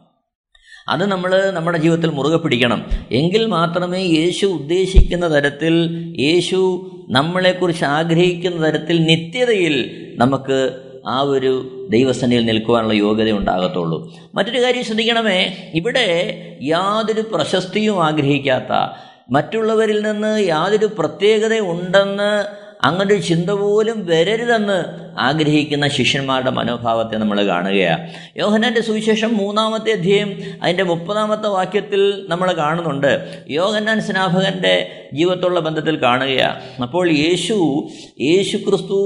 അത് 0.89 1.05
നമ്മൾ 1.05 1.49
നമ്മുടെ 1.49 1.77
ജീവിതത്തിൽ 1.77 2.09
മുറുകെ 2.09 2.37
പിടിക്കണം. 2.37 2.85
എങ്കിൽ 3.11 3.45
മാത്രമേ 3.45 4.03
യേശു 4.03 4.45
ഉദ്ദേശിക്കുന്ന 4.45 5.33
തരത്തിൽ 5.33 5.73
യേശു 6.19 6.91
നമ്മളെക്കുറിച്ച് 7.09 7.85
ആഗ്രഹിക്കുന്ന 7.85 8.67
തരത്തിൽ 8.67 9.03
നിത്യതയിൽ 9.03 10.05
നമുക്ക് 10.15 10.79
ആ 11.07 11.21
ഒരു 11.21 11.87
ദൈവസന്നിധിയിൽ 11.89 12.45
നിൽക്കുവാനുള്ള 12.45 12.93
യോഗ്യത 12.93 13.31
ഉണ്ടാകത്തുള്ളൂ. 13.31 14.13
മറ്റൊരു 14.35 14.61
കാര്യം 14.61 14.83
ശ്രദ്ധിക്കണമേ. 14.83 15.71
ഇവിടെ 15.75 16.37
യാതൊരു 16.61 17.21
പ്രശസ്തിയും 17.21 18.05
ആഗ്രഹിക്കാത്ത 18.05 18.93
മറ്റുള്ളവരിൽ 19.31 20.01
നിന്ന് 20.01 20.47
യാതൊരു 20.47 20.89
പ്രത്യേകത 20.99 21.59
ഉണ്ടെന്ന് 21.59 22.61
അങ്ങനൊരു 22.83 23.19
ചിന്ത 23.19 23.49
പോലും 23.49 24.05
വരരുതെന്ന് 24.05 24.83
ആഗ്രഹിക്കുന്ന 25.19 25.87
ശിഷ്യന്മാരുടെ 25.87 26.49
മനോഭാവത്തെ 26.49 27.17
നമ്മൾ 27.17 27.47
കാണുകയാണ് 27.47 28.13
യോഹന്നാന്റെ 28.37 28.81
സുവിശേഷം 28.81 29.37
മൂന്നാമത്തെ 29.37 29.91
അധ്യയം 29.91 30.41
അതിന്റെ 30.63 30.83
മുപ്പതാമത്തെ 30.83 31.47
വാക്യത്തിൽ 31.47 32.25
നമ്മൾ 32.27 32.51
കാണുന്നുണ്ട്. 32.51 33.43
യോഹന്നാൻ 33.49 34.01
സ്നാപകന്റെ 34.01 34.91
ജീവിതത്തുള്ള 35.13 35.59
ബന്ധത്തിൽ 35.59 36.01
കാണുകയാണ് 36.01 36.81
അപ്പോൾ 36.81 37.11
യേശു 37.11 37.87
യേശു 38.21 38.57
ക്രിസ്തു 38.57 38.97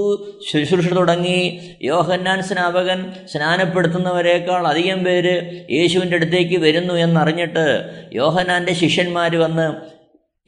ശുശ്രൂഷ 0.51 0.87
തുടങ്ങി. 0.87 1.61
യോഹന്നാൻ 1.81 2.43
സ്നാപകൻ 2.43 3.13
സ്നാനപ്പെടുത്തുന്നവരെക്കാൾ 3.31 4.67
അധികം 4.67 5.03
പേര് 5.03 5.65
യേശുവിന്റെ 5.71 6.15
അടുത്തേക്ക് 6.15 6.57
വരുന്നു 6.57 6.93
എന്നറിഞ്ഞിട്ട് 6.93 7.89
യോഹന്നാന്റെ 8.13 8.73
ശിഷ്യന്മാർ 8.73 9.35
വന്ന് 9.35 9.73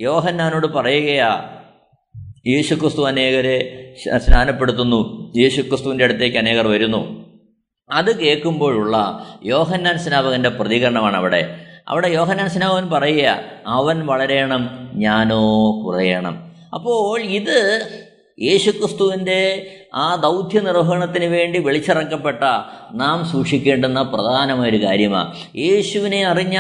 യോഹന്നാനോട് 0.02 0.68
പറയുകയാ 0.68 1.57
യേശുക്രിസ്തു 2.48 3.08
അനേകരെ 3.08 3.94
സ്നാനപ്പെടുത്തുന്നു. 4.18 5.34
യേശുക്രിസ്തുവിന്റെ 5.38 6.04
അടുത്തേക്ക് 6.04 6.38
അനേകർ 6.38 6.68
വരുന്നു. 6.68 7.26
അത് 7.92 8.20
കേൾക്കുമ്പോഴുള്ള 8.20 9.26
യോഹന്നാൻ 9.46 9.98
സ്നാപകന്റെ 9.98 10.50
പ്രതികരണമാണ് 10.50 11.18
അവിടെ. 11.18 11.62
അവിടെ 11.88 12.08
യോഹന്നാൻ 12.08 12.50
സ്നാപകൻ 12.50 12.90
പറയുക 12.90 13.40
അവൻ 13.68 14.06
വളരെയണം 14.06 14.92
ഞാനോ 14.94 15.72
കുറയണം. 15.86 16.52
അപ്പോൾ 16.74 17.22
ഇത് 17.22 17.88
യേശുക്രിസ്തുവിന്റെ 18.42 19.72
ആ 19.94 20.16
ദൗത്യ 20.16 20.60
നിർവഹണത്തിന് 20.60 21.26
വേണ്ടി 21.26 21.60
വിളിച്ചിറക്കപ്പെട്ട 21.60 22.44
നാം 22.94 23.26
സൂക്ഷിക്കേണ്ടുന്ന 23.26 24.02
പ്രധാനമായൊരു 24.02 24.86
കാര്യമാണ് 24.86 25.34
യേശുവിനെ 25.58 26.26
അറിഞ്ഞ 26.26 26.58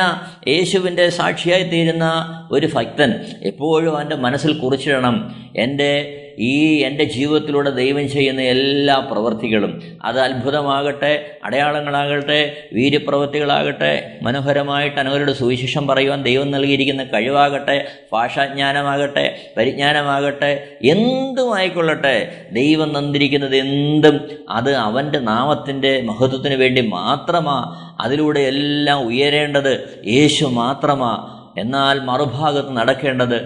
യേശുവിന്റെ 0.47 1.09
സാക്ഷിയായി 1.09 1.63
തീരുന്ന 1.63 2.05
ഒരു 2.51 2.69
ഭക്തൻ 2.73 3.13
എപ്പോഴും 3.43 3.95
അവന്റെ 3.95 4.15
മനസ്സിൽ 4.15 4.53
കുറിച്ചിടണം. 4.59 5.47
എന്റെ 5.57 6.23
ഈ 6.39 6.81
എന്റെ 6.81 7.03
ജീവിതത്തിലൂടെ 7.03 7.69
ദൈവം 7.69 8.09
ചെയ്യുന്ന 8.09 8.41
എല്ലാ 8.41 8.99
പ്രവൃത്തികളും 9.11 9.99
അത് 10.03 10.19
അത്ഭുതമാകട്ടെ 10.19 11.39
അടയാളങ്ങളാകട്ടെ 11.43 12.67
വീര്യപ്രവൃത്തികളാകട്ടെ 12.73 14.19
മനോഹരമായിട്ട് 14.21 14.99
അനവരുടെ 14.99 15.33
സുവിശേഷം 15.33 15.87
പറയുവാൻ 15.87 16.23
ദൈവം 16.23 16.51
നൽകിയിരിക്കുന്ന 16.51 17.03
കഴിവാകട്ടെ 17.03 17.87
ഭാഷാജ്ഞാനമാകട്ടെ 18.13 19.53
പരിജ്ഞാനമാകട്ടെ 19.57 20.79
എന്തുമായിക്കൊള്ളട്ടെ 20.83 22.15
ദൈവം 22.53 22.93
തന്നിരിക്കുന്നത് 23.19 23.55
എന്തും 23.59 24.15
അത് 24.49 24.69
അവന്റെ 24.79 25.19
നാമത്തിന്റെ 25.27 25.91
മഹത്വത്തിന് 26.09 26.55
വേണ്ടി 26.55 26.81
മാത്രമാ 26.89 27.55
അതിലൂടെ 28.03 28.41
എല്ലാം 28.51 28.99
ഉയരേണ്ടത് 29.09 29.73
യേശു 30.15 30.45
മാത്രമാ. 30.57 31.11
എന്നാൽ 31.55 31.97
മറുഭാഗത്ത് 32.07 32.71
നടക്കേണ്ടത് 32.77 33.37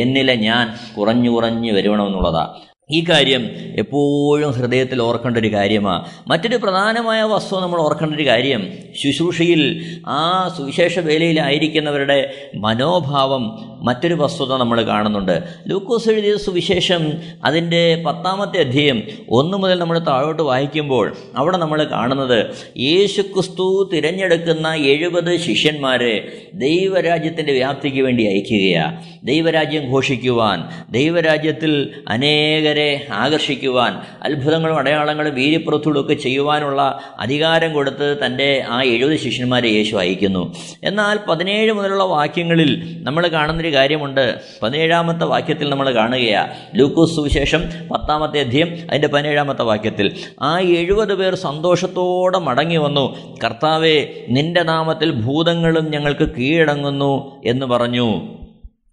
എന്നിലെ 0.00 0.34
ഞാൻ 0.40 0.64
കുറഞ്ഞു 0.96 1.30
കുറഞ്ഞു 1.30 1.72
വരുവണമെന്നുള്ളതാണ് 1.72 2.69
ഈ 2.92 3.04
കാര്യം 3.10 3.42
എപ്പോഴും 3.78 4.50
ഹൃദയത്തിൽ 4.50 5.02
ഓർക്കേണ്ട 5.02 5.36
ഒരു 5.36 5.52
കാര്യമാണ് 5.52 6.04
മറ്റൊരു 6.28 6.56
പ്രധാനമായ 6.56 7.22
വസ്തു 7.22 7.56
നമ്മൾ 7.56 7.80
ഓർക്കേണ്ട 7.80 8.14
ഒരു 8.14 8.26
കാര്യം 8.26 8.62
ശുശ്രൂഷയിൽ 9.02 9.62
ആ 10.08 10.20
സുവിശേഷ 10.56 10.98
വേലയിലായിരിക്കുന്നവരുടെ 10.98 12.18
മനോഭാവം 12.54 13.44
മറ്റൊരു 13.82 14.14
വസ്തുത 14.14 14.56
നമ്മൾ 14.56 14.82
കാണുന്നുണ്ട്. 14.82 15.36
ലൂക്കോസ് 15.66 16.10
എഴുതിയ 16.10 16.36
സുവിശേഷം 16.36 17.02
അതിന്റെ 17.44 18.02
പത്താമത്തെ 18.06 18.58
അധ്യയം 18.60 18.98
ഒന്ന് 19.30 19.58
മുതൽ 19.58 19.78
നമ്മൾ 19.78 19.98
താഴോട്ട് 19.98 20.42
വായിക്കുമ്പോൾ 20.42 21.06
അവിടെ 21.36 21.56
നമ്മൾ 21.56 21.84
കാണുന്നത് 21.84 22.38
യേശു 22.80 23.22
ക്രിസ്തു 23.22 23.90
തിരഞ്ഞെടുക്കുന്ന 23.92 24.74
എഴുപത് 24.74 25.36
ശിഷ്യന്മാരെ 25.36 26.14
ദൈവരാജ്യത്തിന്റെ 26.54 27.52
വ്യാപ്തിക്ക് 27.52 28.02
വേണ്ടി 28.02 28.26
അയക്കുകയാണ് 28.26 28.96
ദൈവരാജ്യം 29.24 29.92
ഘോഷിക്കുവാൻ 29.92 30.58
ദൈവരാജ്യത്തിൽ 30.90 31.72
അനേകരെ 32.08 32.79
ആകർഷിക്കുവാൻ 33.12 33.92
അത്ഭുതങ്ങളും 34.22 34.76
അടയാളങ്ങളും 34.76 35.34
വീര്യപ്രവൃത്തികളും 35.34 36.00
ഒക്കെ 36.00 36.14
ചെയ്യുവാനുള്ള 36.14 37.00
അധികാരം 37.20 37.72
കൊടുത്ത് 37.72 38.16
തന്റെ 38.26 38.64
ആ 38.68 38.82
എഴുപത് 38.82 39.16
ശിഷ്യന്മാരെ 39.16 39.68
യേശു 39.68 39.96
അയക്കുന്നു. 39.96 40.54
എന്നാൽ 40.84 41.18
പതിനേഴ് 41.28 41.72
മുതലുള്ള 41.72 42.04
വാക്യങ്ങളിൽ 42.04 43.00
നമ്മൾ 43.02 43.26
കാണുന്നൊരു 43.26 43.74
കാര്യമുണ്ട്. 43.74 44.40
പതിനേഴാമത്തെ 44.62 45.24
വാക്യത്തിൽ 45.24 45.70
നമ്മൾ 45.70 45.94
കാണുകയാണ് 45.94 46.54
ലൂക്കോസ് 46.74 47.16
സുവിശേഷം 47.16 47.62
പത്താമത്തെ 47.90 48.40
അധ്യയം 48.40 48.68
അതിന്റെ 48.90 49.08
പതിനേഴാമത്തെ 49.08 49.62
വാക്യത്തിൽ 49.62 50.12
ആ 50.42 50.58
എഴുപത് 50.60 51.14
പേർ 51.14 51.34
സന്തോഷത്തോടെ 51.34 52.38
മടങ്ങി 52.38 52.76
വന്നു. 52.76 53.36
കർത്താവെ 53.44 54.26
നിന്റെ 54.28 54.62
നാമത്തിൽ 54.62 55.10
ഭൂതങ്ങളും 55.10 55.90
ഞങ്ങൾക്ക് 55.90 56.28
കീഴടങ്ങുന്നു 56.38 57.42
എന്ന് 57.44 57.66
പറഞ്ഞു. 57.66 58.40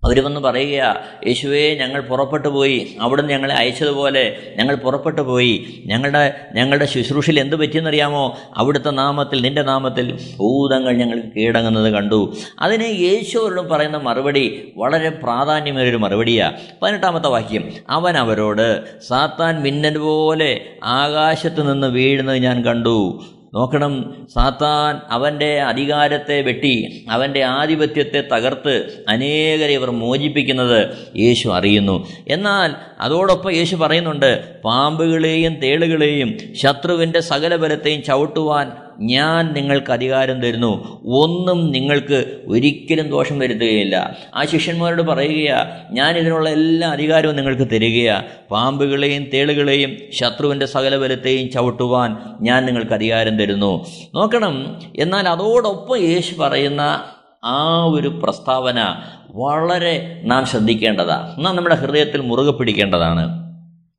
അവർ 0.04 0.24
വന്ന് 0.24 0.40
പറയുക 0.40 1.02
യേശുവേ 1.28 1.76
ഞങ്ങൾ 1.76 2.02
പുറപ്പെട്ടു 2.02 2.48
പോയി. 2.48 2.98
അവിടുന്ന് 3.02 3.32
ഞങ്ങളെ 3.32 3.56
അയച്ചതുപോലെ 3.56 4.38
ഞങ്ങൾ 4.58 4.76
പുറപ്പെട്ടു 4.76 5.22
പോയി. 5.22 5.84
ഞങ്ങളുടെ 5.86 6.34
ഞങ്ങളുടെ 6.54 6.86
ശുശ്രൂഷയിൽ 6.86 7.40
എന്ത് 7.40 7.56
പറ്റിയെന്നറിയാമോ? 7.56 8.38
അവിടുത്തെ 8.58 8.90
നാമത്തിൽ 8.90 9.42
നിന്റെ 9.42 9.62
നാമത്തിൽ 9.62 10.20
ഭൂതങ്ങൾ 10.38 10.94
ഞങ്ങൾ 10.94 11.22
കീഴടങ്ങുന്നത് 11.38 11.94
കണ്ടു. 11.94 12.36
അതിന് 12.60 13.00
യേശുവരോടും 13.00 13.70
പറയുന്ന 13.70 13.98
മറുപടി 13.98 14.74
വളരെ 14.78 15.10
പ്രാധാന്യമേറിയൊരു 15.10 15.98
മറുപടിയാണ് 15.98 16.58
പതിനെട്ടാമത്തെ 16.82 17.28
വാക്യം 17.28 17.74
അവൻ 17.90 18.18
അവരോട് 18.18 18.84
സാത്താൻ 19.08 19.62
മിന്നൽ 19.62 19.98
പോലെ 19.98 20.62
ആകാശത്ത് 20.84 21.74
നിന്ന് 21.74 21.88
വീഴുന്നത് 21.88 22.38
ഞാൻ 22.38 22.66
കണ്ടു. 22.66 23.24
നോക്കണം. 23.58 23.94
സാത്താൻ 24.34 24.94
അവന്റെ 25.10 25.62
അധികാരത്തെ 25.62 26.42
വെട്ടി 26.42 27.06
അവന്റെ 27.10 27.44
ആധിപത്യത്തെ 27.44 28.22
തകർത്ത് 28.34 28.76
അനേകരെ 29.10 29.74
ഇവർ 29.74 29.92
മോചിപ്പിക്കുന്നത് 29.92 30.80
യേശു 31.20 31.50
അറിയുന്നു. 31.50 31.96
എന്നാൽ 32.28 32.70
അതോടൊപ്പം 33.00 33.52
യേശു 33.56 33.76
പറയുന്നുണ്ട് 33.76 34.32
പാമ്പുകളെയും 34.64 35.56
തേളുകളെയും 35.56 36.38
ശത്രുവിന്റെ 36.56 37.20
സകല 37.20 37.56
ബലത്തെയും 37.56 38.04
ചവിട്ടുവാൻ 38.04 38.68
ഞാൻ 39.00 39.54
നിങ്ങൾക്ക് 39.54 39.92
അധികാരം 39.92 40.42
തരുന്നു. 40.42 41.02
ഒന്നും 41.06 41.72
നിങ്ങൾക്ക് 41.72 42.42
ഒരിക്കലും 42.48 43.10
ദോഷം 43.10 43.40
വരുത്തുകയില്ല. 43.40 44.18
ആ 44.36 44.46
ശിഷ്യന്മാരോട് 44.46 45.02
പറയുകയാ 45.02 45.82
ഞാൻ 45.92 46.18
ഇതിനുള്ള 46.18 46.50
എല്ലാ 46.50 46.90
അധികാരവും 46.90 47.36
നിങ്ങൾക്ക് 47.36 47.72
തരികയാ. 47.72 48.24
പാമ്പുകളെയും 48.52 49.28
തേളുകളെയും 49.34 49.98
ശത്രുവിന്റെ 50.14 50.66
സകല 50.66 50.98
ബലത്തെയും 50.98 51.52
ചവിട്ടുവാൻ 51.52 52.18
ഞാൻ 52.42 52.66
നിങ്ങൾക്ക് 52.66 52.92
അധികാരം 52.92 53.38
തരുന്നു. 53.38 53.86
നോക്കണം 54.16 54.82
എന്നാൽ 55.00 55.30
അതോടൊപ്പം 55.30 55.98
യേശു 55.98 56.36
പറയുന്ന 56.36 57.04
ആ 57.44 57.84
ഒരു 57.84 58.08
പ്രസ്താവന 58.08 58.96
വളരെ 59.30 60.22
നാം 60.24 60.46
ശ്രദ്ധിക്കേണ്ടതാണ് 60.46 61.46
നാം 61.46 61.56
നമ്മുടെ 61.56 61.76
ഹൃദയത്തിൽ 61.76 62.22
മുറുകെ 62.22 62.52
പിടിക്കേണ്ടതാണ്. 62.52 63.47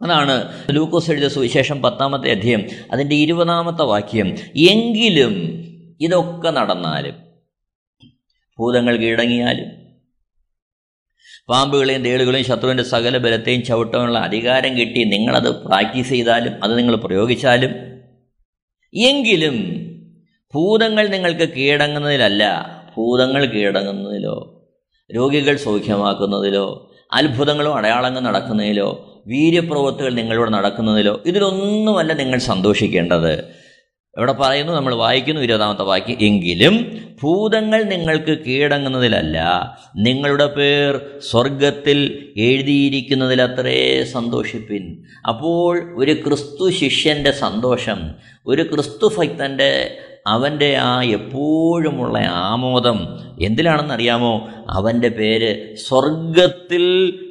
അതാണ് 0.01 0.53
ലൂക്കോസ് 0.71 1.11
എഴുതിയ 1.11 1.29
സുവിശേഷം 1.29 1.83
പത്താമത്തെ 1.83 2.31
അധ്യയം 2.31 2.65
അതിന്റെ 2.93 3.15
ഇരുപതാമത്തെ 3.15 3.83
വാക്യം. 3.83 4.29
എങ്കിലും 4.57 5.35
ഇതൊക്കെ 6.01 6.51
നടന്നാലും 6.51 7.17
ഭൂതങ്ങൾ 8.59 8.97
കീഴടങ്ങിയാലും 8.97 9.69
പാമ്പുകളെയും 11.49 12.05
തേളുകളെയും 12.05 12.45
ശത്രുവിന്റെ 12.45 12.83
സകല 12.83 13.19
ബലത്തെയും 13.19 13.63
ചവിട്ടാനുള്ള 13.63 14.19
അധികാരം 14.19 14.79
കിട്ടി 14.79 15.05
നിങ്ങളത് 15.05 15.65
പ്രാക്ടീസ് 15.65 16.09
ചെയ്താലും 16.09 16.65
അത് 16.65 16.79
നിങ്ങൾ 16.79 16.97
പ്രയോഗിച്ചാലും 16.97 17.71
എങ്കിലും 18.95 19.57
ഭൂതങ്ങൾ 20.55 21.07
നിങ്ങൾക്ക് 21.07 21.49
കീഴടങ്ങുന്നതിലല്ല 21.53 22.43
ഭൂതങ്ങൾ 22.97 23.45
കീഴടങ്ങുന്നതിലോ 23.45 24.65
രോഗികൾ 25.15 25.57
സൗഖ്യമാക്കുന്നതിലോ 25.57 26.91
അത്ഭുതങ്ങളും 27.13 27.75
അടയാളങ്ങൾ 27.75 28.21
നടക്കുന്നതിലോ 28.21 29.18
വീര്യപ്രവൃത്തികൾ 29.29 30.13
നിങ്ങളിവിടെ 30.15 30.51
നടക്കുന്നതിലോ 30.51 31.23
ഇതിലൊന്നുമല്ല 31.27 32.13
നിങ്ങൾ 32.13 32.39
സന്തോഷിക്കേണ്ടത്. 32.39 33.59
ഇവിടെ 34.19 34.33
പറയുന്നു 34.33 34.73
നമ്മൾ 34.73 34.95
വായിക്കുന്നു 34.95 35.41
ഇരുപതാമത്തെ 35.41 35.83
വാക്യം 35.83 36.17
എങ്കിലും 36.21 37.03
ഭൂതങ്ങൾ 37.23 37.83
നിങ്ങൾക്ക് 37.83 38.39
കീഴടങ്ങുന്നതിലല്ല 38.39 39.39
നിങ്ങളുടെ 39.97 40.47
പേർ 40.47 41.01
സ്വർഗത്തിൽ 41.31 41.99
എഴുതിയിരിക്കുന്നതിലത്രേ 42.37 44.05
സന്തോഷിപ്പിൻ. 44.05 45.05
അപ്പോൾ 45.29 45.95
ഒരു 45.99 46.13
ക്രിസ്തു 46.13 46.71
ശിഷ്യന്റെ 46.71 47.31
സന്തോഷം 47.31 47.99
ഒരു 48.47 48.63
ക്രിസ്തു 48.63 49.13
ഭക്തന്റെ 49.19 49.99
അവന്റെ 50.27 50.77
ആ 50.77 51.03
എപ്പോഴുമുള്ള 51.03 52.19
ആമോദം 52.19 52.99
എന്തിലാണെന്ന് 53.43 53.95
അറിയാമോ 53.95 54.49
അവന്റെ 54.71 55.09
പേര് 55.09 55.77
സ്വർഗത്തിൽ 55.77 56.85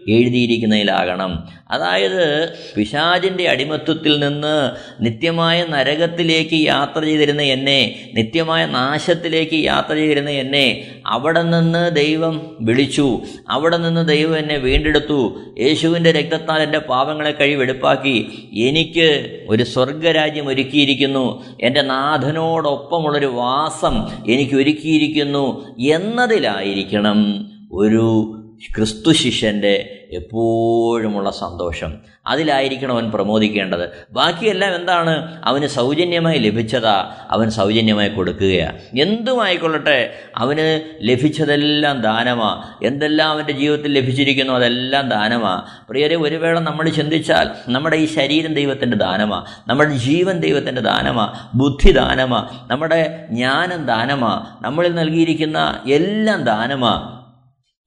എഴുതിയിരിക്കുന്നതിലാകണം. 0.07 1.47
അതായത് 1.71 2.53
പിശാചിന്റെ 2.75 3.49
അടിമത്വത്തിൽ 3.49 4.19
നിന്ന് 4.19 4.71
നിത്യമായ 5.03 5.65
നരകത്തിലേക്ക് 5.69 6.53
യാത്ര 6.53 7.03
ചെയ്തിരുന്ന 7.03 7.41
എന്നെ 7.41 8.11
നിത്യമായ 8.13 8.65
നാശത്തിലേക്ക് 8.65 9.55
യാത്ര 9.55 9.95
ചെയ്തിരുന്ന 9.95 10.29
എന്നെ 10.29 10.87
അവിടെ 11.07 11.41
നിന്ന് 11.41 11.95
ദൈവം 11.95 12.57
വിളിച്ചു. 12.61 13.21
അവിടെ 13.49 13.77
നിന്ന് 13.77 14.07
ദൈവം 14.07 14.37
എന്നെ 14.37 14.57
വീണ്ടെടുത്തു. 14.57 15.39
യേശുവിന്റെ 15.59 16.11
രക്തത്താൽ 16.11 16.61
എന്റെ 16.61 16.79
പാവങ്ങളെ 16.79 17.31
കഴിവെടുപ്പാക്കി 17.31 18.49
എനിക്ക് 18.53 19.39
ഒരു 19.49 19.63
സ്വർഗരാജ്യം 19.63 20.47
ഒരുക്കിയിരിക്കുന്നു. 20.47 21.43
എന്റെ 21.61 21.81
നാഥനോടൊപ്പമുള്ളൊരു 21.81 23.25
വാസം 23.25 24.07
എനിക്ക് 24.31 24.55
ഒരുക്കിയിരിക്കുന്നു. 24.55 25.75
എന്നതിലായിരിക്കണം 25.79 27.49
ഒരു 27.71 28.33
ക്രിസ്തു 28.75 29.11
ശിഷ്യന്റെ 29.13 29.96
എപ്പോഴുമുള്ള 30.11 31.31
സന്തോഷം. 31.31 31.93
അതിലായിരിക്കണം 32.27 32.91
അവൻ 32.91 33.11
പ്രമോദിക്കേണ്ടത്. 33.11 33.89
ബാക്കിയെല്ലാം 34.11 34.75
എന്താണ്? 34.75 35.41
അവന് 35.45 35.67
സൗജന്യമായി 35.67 36.39
ലഭിച്ചതാ. 36.39 37.11
അവൻ 37.31 37.49
സൗജന്യമായി 37.49 38.09
കൊടുക്കുകയാണ് 38.09 38.99
എന്തുമായിക്കൊള്ളട്ടെ? 38.99 40.13
അവന് 40.37 40.93
ലഭിച്ചതെല്ലാം 41.01 42.01
ദാനമാ. 42.01 42.63
എന്തെല്ലാം 42.83 43.29
അവന്റെ 43.29 43.53
ജീവിതത്തിൽ 43.53 43.93
ലഭിച്ചിരിക്കുന്നു 43.93 44.53
അതെല്ലാം 44.53 45.09
ദാനമാ. 45.09 45.63
പ്രിയരെ 45.89 46.15
ഒരു 46.15 46.35
വേള 46.35 46.59
നമ്മൾ 46.59 46.89
ചിന്തിച്ചാൽ 46.89 47.49
നമ്മുടെ 47.69 47.95
ഈ 47.95 48.05
ശരീരം 48.05 48.53
ദൈവത്തിന്റെ 48.53 48.97
ദാനമാ. 48.97 49.45
നമ്മുടെ 49.67 49.95
ജീവൻ 49.95 50.39
ദൈവത്തിന്റെ 50.39 50.81
ദാനമാ. 50.81 51.49
ബുദ്ധി 51.55 51.91
ദാനമാ. 51.91 52.49
നമ്മുടെ 52.71 53.27
ജ്ഞാനം 53.31 53.85
ദാനമാ. 53.85 54.45
നമ്മളിൽ 54.61 54.95
നൽകിയിരിക്കുന്ന 54.95 55.81
എല്ലാം 55.89 56.43
ദാനമാ. 56.43 57.16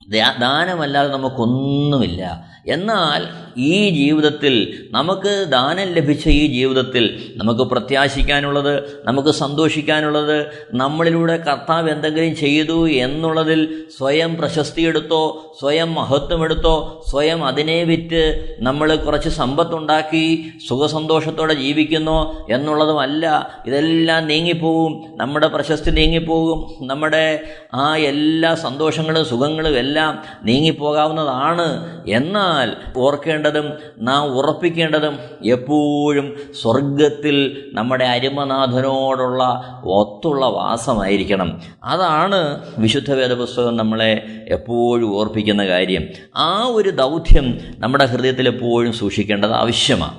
ദാനമല്ലാതെ 0.08 1.08
നമുക്കൊന്നുമില്ല. 1.08 2.50
എന്നാൽ 2.66 3.50
ഈ 3.56 3.90
ജീവിതത്തിൽ 3.90 4.78
നമുക്ക് 4.90 5.46
ദാനം 5.48 5.92
ലഭിച്ച 5.92 6.28
ഈ 6.28 6.46
ജീവിതത്തിൽ 6.46 7.32
നമുക്ക് 7.36 7.60
പ്രത്യാശിക്കാനുള്ളത് 7.60 9.02
നമുക്ക് 9.04 9.28
സന്തോഷിക്കാനുള്ളത് 9.28 10.46
നമ്മളിലൂടെ 10.74 11.36
കർത്താവ് 11.36 11.90
എന്തെങ്കിലും 11.90 12.36
ചെയ്തു 12.36 12.88
എന്നുള്ളതിൽ 12.88 13.84
സ്വയം 13.98 14.36
പ്രശസ്തിയെടുത്തോ 14.36 15.54
സ്വയം 15.60 15.94
മഹത്വമെടുത്തോ 15.94 17.04
സ്വയം 17.08 17.44
അതിനെ 17.44 17.82
വിറ്റ് 17.82 18.56
നമ്മൾ 18.60 18.96
കുറച്ച് 18.96 19.28
സമ്പത്തുണ്ടാക്കി 19.28 20.52
സുഖസന്തോഷത്തോടെ 20.68 21.54
ജീവിക്കുന്നു 21.54 22.46
എന്നുള്ളതുമല്ല. 22.50 23.50
ഇതെല്ലാം 23.66 24.26
നീങ്ങിപ്പോവും. 24.26 25.04
നമ്മുടെ 25.16 25.46
പ്രശസ്തി 25.46 25.90
നീങ്ങിപ്പോകും 25.90 26.86
നമ്മുടെ 26.86 27.42
ആ 27.74 27.96
എല്ലാ 27.96 28.54
സന്തോഷങ്ങളും 28.54 29.24
സുഖങ്ങളും 29.24 29.78
എല്ലാം 29.90 30.22
നീങ്ങിപ്പോകാവുന്നതാണ്. 30.44 31.64
എന്നാൽ 32.10 32.76
ഓർക്കേണ്ടതും 32.96 33.72
നാം 33.98 34.36
ഉറപ്പിക്കേണ്ടതും 34.36 35.18
എപ്പോഴും 35.44 36.36
സ്വർഗത്തിൽ 36.62 37.70
നമ്മുടെ 37.72 38.04
അരുമനാഥനോടുള്ള 38.04 39.42
ഒത്തുള്ള 39.84 40.46
വാസമായിരിക്കണം. 40.46 41.62
അതാണ് 41.84 42.60
വിശുദ്ധ 42.78 43.12
വേദപുസ്തകം 43.12 43.76
നമ്മളെ 43.76 44.44
എപ്പോഴും 44.48 45.16
ഓർപ്പിക്കുന്ന 45.16 45.66
കാര്യം. 45.66 46.04
ആ 46.36 46.66
ഒരു 46.66 46.88
ദൗത്യം 46.88 47.58
നമ്മുടെ 47.78 48.04
ഹൃദയത്തിൽ 48.04 48.48
എപ്പോഴും 48.48 48.92
സൂക്ഷിക്കേണ്ടത് 48.92 49.52
ആവശ്യമാണ്. 49.52 50.18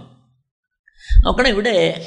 നോക്കണം 1.25 1.47
ഇവിടെ 1.47 2.05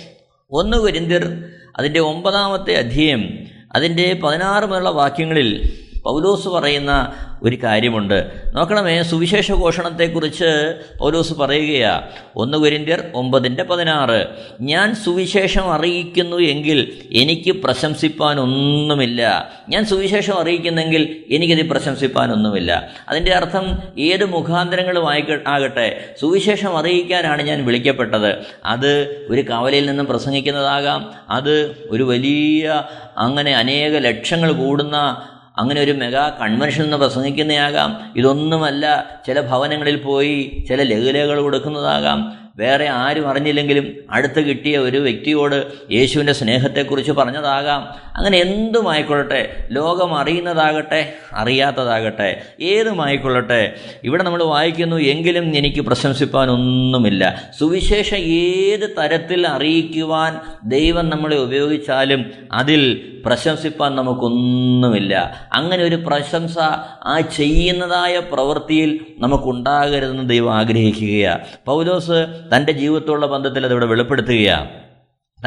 ഒന്ന് 0.50 0.76
കുരിന്തിർ 0.76 1.44
അതിന്റെ 1.76 2.00
ഒമ്പതാമത്തെ 2.00 2.74
അധ്യയം 2.74 3.38
അതിന്റെ 3.74 4.20
പതിനാറ് 4.24 4.64
മുതലുള്ള 4.64 4.90
വാക്യങ്ങളിൽ 4.90 5.83
പൗലോസ് 6.04 6.48
പറയുന്ന 6.48 7.12
ഒരു 7.42 7.58
കാര്യമുണ്ട്. 7.62 8.30
നോക്കണമേ 8.54 9.02
സുവിശേഷ 9.02 9.52
ഘോഷണത്തെക്കുറിച്ച് 9.52 10.78
പൗലോസ് 10.98 11.34
പറയുകയാ. 11.34 12.02
ഒന്ന് 12.36 12.58
കുരിന്ത്യർ 12.58 13.04
ഒമ്പതിന്റെ 13.14 13.62
പതിനാറ്. 13.62 14.26
ഞാൻ 14.60 14.94
സുവിശേഷം 14.94 15.72
അറിയിക്കുന്നു 15.72 16.36
എങ്കിൽ 16.36 16.92
എനിക്ക് 17.12 17.50
പ്രശംസിപ്പാനൊന്നുമില്ല. 17.50 19.50
ഞാൻ 19.68 19.84
സുവിശേഷം 19.84 20.40
അറിയിക്കുന്നെങ്കിൽ 20.40 21.24
എനിക്കത് 21.30 21.70
പ്രശംസിപ്പാനൊന്നുമില്ല. 21.70 22.88
അതിന്റെ 23.08 23.32
അർത്ഥം 23.32 23.78
ഏത് 23.98 24.24
മുഖാന്തരങ്ങളും 24.24 25.04
ആകട്ടെ 25.46 26.04
സുവിശേഷം 26.20 26.78
അറിയിക്കാനാണ് 26.78 27.42
ഞാൻ 27.42 27.66
വിളിക്കപ്പെട്ടത്. 27.66 28.36
അത് 28.64 29.26
ഒരു 29.30 29.40
കവലയിൽ 29.40 29.86
നിന്നും 29.86 30.06
പ്രസംഗിക്കുന്നതാകാം. 30.06 31.14
അത് 31.30 31.88
ഒരു 31.90 32.02
വലിയ 32.02 32.82
അങ്ങനെ 33.18 33.56
അനേക 33.56 33.96
ലക്ഷങ്ങൾ 33.96 34.52
കൂടുന്ന 34.52 35.28
അങ്ങനെ 35.58 35.80
ഒരു 35.80 35.92
മെഗാ 35.92 36.28
കൺവെൻഷൻ 36.40 36.82
എന്ന് 36.84 36.96
പ്രസംഗിക്കുന്നതാകാം 36.96 37.90
ഇതൊന്നുമല്ല 38.16 38.84
ചില 39.26 39.40
ഭവനങ്ങളിൽ 39.40 39.96
പോയി 39.96 40.64
ചില 40.68 40.82
ലഘുലേഖകൾ 40.82 41.40
കൊടുക്കുന്നതാകാം. 41.42 42.43
വേറെ 42.56 42.88
ആരും 42.88 43.28
അറിഞ്ഞില്ലെങ്കിലും 43.28 43.92
അടുത്ത് 44.10 44.40
കിട്ടിയ 44.40 44.78
ഒരു 44.78 44.98
വ്യക്തിയോട് 44.98 45.66
യേശുവിന്റെ 45.92 46.32
സ്നേഹത്തെക്കുറിച്ച് 46.32 47.12
പറഞ്ഞതാകാം. 47.12 47.88
അങ്ങനെ 48.16 48.38
എന്തുമായിക്കൊള്ളട്ടെ? 48.38 49.68
ലോകം 49.72 50.18
അറിയുന്നതാകട്ടെ 50.18 51.14
അറിയാത്തതാകട്ടെ 51.32 52.42
ഏതുമായിക്കൊള്ളട്ടെ? 52.60 53.74
ഇവിടെ 54.04 54.22
നമ്മൾ 54.22 54.42
വായിക്കുന്നു 54.42 54.96
എങ്കിലും 54.96 55.56
എനിക്ക് 55.56 55.80
പ്രശംസിപ്പാനൊന്നുമില്ല. 55.80 57.42
സുവിശേഷം 57.58 58.16
ഏത് 58.16 58.90
തരത്തിൽ 58.98 59.46
അറിയിക്കുവാൻ 59.46 60.40
ദൈവം 60.64 61.10
നമ്മളെ 61.10 61.36
ഉപയോഗിച്ചാലും 61.36 62.32
അതിൽ 62.52 63.10
പ്രശംസിപ്പാൻ 63.26 63.96
നമുക്കൊന്നുമില്ല. 63.96 65.34
അങ്ങനെ 65.52 65.84
ഒരു 65.84 65.96
പ്രശംസ 65.96 66.58
ആ 67.04 67.20
ചെയ്യുന്നതായ 67.36 68.18
പ്രവൃത്തിയിൽ 68.18 69.00
നമുക്കുണ്ടാകരുതെന്ന് 69.18 70.28
ദൈവം 70.28 70.54
ആഗ്രഹിക്കുകയാണ് 70.54 71.40
പൗലോസ് 71.66 72.43
തന്റെ 72.56 72.72
ജീവിതത്തോടുള്ള 72.72 73.26
ബന്ധത്തിൽ 73.26 73.66
അതിവിടെ 73.66 73.86
വെളിപ്പെടുത്തുകയാണ് 73.86 74.70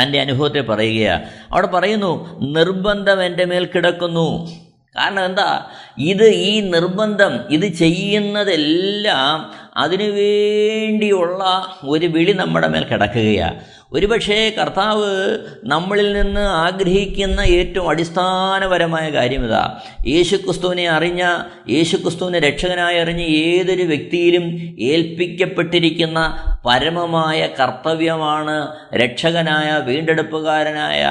തന്റെ 0.01 0.19
അനുഭവത്തെ 0.19 0.60
പറയുകയാണ് 0.60 1.23
അവിടെ 1.51 1.67
പറയുന്നു 1.67 2.39
നിർബന്ധം 2.41 3.23
എന്റെ 3.23 3.45
മേൽ 3.45 3.69
കിടക്കുന്നു. 3.75 4.47
കാരണം 4.97 5.25
എന്താ? 5.25 5.67
ഇത് 5.97 6.27
ഈ 6.27 6.62
നിർബന്ധം 6.62 7.33
ഇത് 7.49 7.65
ചെയ്യുന്നതെല്ലാം 7.73 9.51
അതിനു 9.77 10.03
വേണ്ടിയുള്ള 10.03 11.43
ഒരു 11.83 12.05
വിളി 12.05 12.31
നമ്മുടെ 12.31 12.67
മേൽ 12.67 12.83
കിടക്കുകയാണ് 12.83 13.60
ഒരുപക്ഷേ 13.91 14.38
കർത്താവ് 14.50 15.10
നമ്മളിൽ 15.63 16.08
നിന്ന് 16.13 16.41
ആഗ്രഹിക്കുന്ന 16.58 17.41
ഏറ്റവും 17.52 17.88
അടിസ്ഥാനപരമായ 17.89 19.06
കാര്യം 19.10 19.43
ഇതാ 19.43 19.62
യേശുക്രിസ്തുവിനെ 20.08 20.86
അറിഞ്ഞ 20.88 21.23
യേശുക്രിസ്തുവിനെ 21.69 22.39
രക്ഷകനായി 22.39 22.97
അറിഞ്ഞ 22.97 23.23
ഏതൊരു 23.45 23.84
വ്യക്തിയിലും 23.84 24.45
ഏൽപ്പിക്കപ്പെട്ടിരിക്കുന്ന 24.89 26.19
പരമമായ 26.65 27.39
കർത്തവ്യമാണ് 27.60 28.58
രക്ഷകനായ 28.95 29.69
വീണ്ടെടുപ്പുകാരനായ 29.88 31.02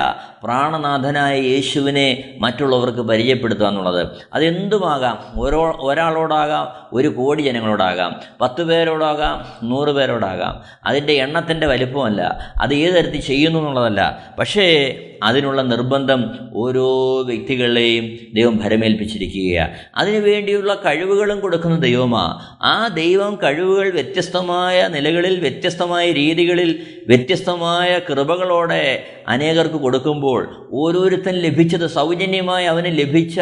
പ്രാണനാഥനായ 0.47 1.41
യേശുവിനെ 1.41 2.37
മറ്റുള്ളവർക്ക് 2.39 2.99
പരിചയപ്പെടുത്തുക 2.99 3.67
എന്നുള്ളത്. 3.67 4.07
അതെന്തുമാകാം? 4.35 5.19
ഓരോ 5.37 5.77
ഒരാളോടാകാം 5.81 6.89
ഒരു 6.93 7.09
കോടി 7.09 7.43
ജനങ്ങളോടാകാം 7.43 8.21
പത്ത് 8.41 8.65
പേരോടാകാം 8.65 9.71
നൂറ് 9.71 9.89
പേരോടാകാം. 9.89 10.63
അതിന്റെ 10.87 11.13
എണ്ണത്തിന്റെ 11.13 11.67
വലിപ്പമല്ല. 11.67 12.53
അത് 12.63 12.75
ഏത് 12.75 12.95
തരത്തിൽ 12.95 13.21
ചെയ്യുന്നു 13.21 13.59
എന്നുള്ളതല്ല. 13.59 14.33
പക്ഷേ 14.39 14.99
അതിനുള്ള 15.23 15.63
നിർബന്ധം 15.63 16.31
ഓരോ 16.55 17.23
വ്യക്തികളെയും 17.23 18.19
ദൈവം 18.35 18.61
ഭരമേൽപ്പിച്ചിരിക്കുകയാണ് 18.65 19.75
അതിനു 19.97 20.19
വേണ്ടിയുള്ള 20.19 20.75
കഴിവുകളും 20.75 21.41
കൊടുക്കുന്ന 21.41 21.79
ദൈവമാണ് 21.79 22.39
ആ 22.63 22.87
ദൈവം 22.87 23.39
കഴിവുകൾ 23.43 23.91
വ്യത്യസ്തമായ 23.91 24.89
നിലകളിൽ 24.89 25.41
വ്യത്യസ്തമായ 25.41 26.13
രീതികളിൽ 26.13 26.87
വ്യത്യസ്തമായ 27.09 27.99
കൃപകളോടെ 27.99 29.16
അനേകർക്ക് 29.29 29.75
കൊടുക്കുമ്പോൾ 29.75 30.69
ഓരോരുത്തൻ 30.73 31.35
ലഭിച്ചത് 31.35 31.87
സൗജന്യമായി 31.87 32.67
അവന് 32.67 32.99
ലഭിച്ച 32.99 33.41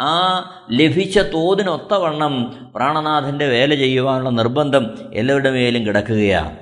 ആ 0.00 0.14
ലഭിച്ച 0.70 1.18
തോതിനൊത്തവണ്ണം 1.18 2.34
പ്രാണനാഥന്റെ 2.74 3.46
വേല 3.48 3.74
ചെയ്യുവാനുള്ള 3.74 4.30
നിർബന്ധം 4.30 4.86
എല്ലാവരുടെ 5.12 5.50
മേലും 5.50 5.86
കിടക്കുകയാണ്. 5.86 6.56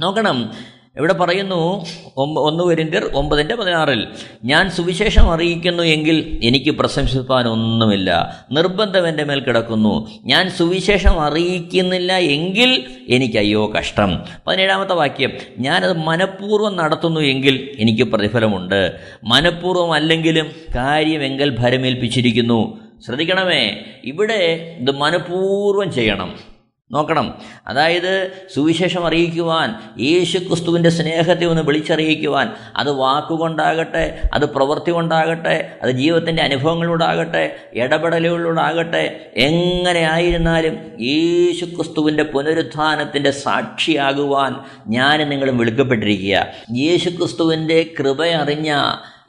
നോക്കണം 0.00 0.50
ഇവിടെ 0.96 1.12
പറയുന്നു? 1.12 1.86
ഒന്ന് 2.16 2.64
വരിന്റർ 2.64 3.10
ഒമ്പതിന്റെ 3.14 3.54
പതിനാറിൽ 3.54 4.06
ഞാൻ 4.44 4.70
സുവിശേഷം 4.70 5.32
അറിയിക്കുന്നു 5.32 5.82
എങ്കിൽ 5.82 6.40
എനിക്ക് 6.42 6.70
പ്രശംസിപ്പാനൊന്നുമില്ല. 6.70 8.40
നിർബന്ധം 8.52 9.08
എന്റെ 9.08 9.24
മേൽ 9.24 9.40
കിടക്കുന്നു. 9.40 10.08
ഞാൻ 10.24 10.50
സുവിശേഷം 10.50 11.20
അറിയിക്കുന്നില്ല 11.20 12.12
എങ്കിൽ 12.12 12.84
എനിക്ക് 13.08 13.38
അയ്യോ 13.38 13.72
കഷ്ടം. 13.78 14.20
പതിനേഴാമത്തെ 14.46 14.92
വാക്യം 14.92 15.32
ഞാനത് 15.58 15.96
മനഃപൂർവം 15.96 16.76
നടത്തുന്നു 16.76 17.20
എങ്കിൽ 17.20 17.76
എനിക്ക് 17.78 18.02
പ്രതിഫലമുണ്ട്. 18.02 18.92
മനഃപൂർവം 19.24 19.92
അല്ലെങ്കിലും 19.92 20.46
കാര്യം 20.74 21.22
എങ്കൽ 21.22 21.56
ഭരമേൽപ്പിച്ചിരിക്കുന്നു. 21.58 22.78
ശ്രദ്ധിക്കണമേ 23.06 23.84
ഇവിടെ 24.04 24.76
ഇത് 24.80 24.90
മനഃപൂർവം 24.90 25.92
ചെയ്യണം. 25.92 26.53
നോക്കണം. 26.92 27.34
അതായത് 27.66 28.30
സുവിശേഷം 28.54 29.06
അറിയിക്കുവാൻ 29.06 29.74
യേശു 30.00 30.38
ക്രിസ്തുവിന്റെ 30.38 30.90
സ്നേഹത്തെ 30.90 31.44
ഒന്ന് 31.44 31.62
വിളിച്ചറിയിക്കുവാൻ 31.62 32.52
അത് 32.76 32.90
വാക്കുകൊണ്ടാകട്ടെ 32.90 34.20
അത് 34.34 34.44
പ്രവൃത്തി 34.44 34.90
കൊണ്ടാകട്ടെ 34.90 35.78
അത് 35.82 35.90
ജീവിതത്തിന്റെ 35.90 36.42
അനുഭവങ്ങളിലൂടാകട്ടെ 36.42 37.56
ഇടപെടലുകളിലൂടാകട്ടെ 37.72 39.30
എങ്ങനെ 39.36 40.00
ആയിരുന്നാലും 40.00 40.78
യേശു 41.00 41.64
ക്രിസ്തുവിന്റെ 41.64 42.22
പുനരുത്ഥാനത്തിന്റെ 42.22 43.30
സാക്ഷിയാകുവാൻ 43.30 44.56
ഞാൻ 44.86 45.28
നിങ്ങളും 45.28 45.58
വിളിക്കപ്പെട്ടിരിക്കുക. 45.58 46.46
യേശു 46.76 47.08
ക്രിസ്തുവിന്റെ 47.08 47.90
കൃപയറിഞ്ഞ 47.98 48.76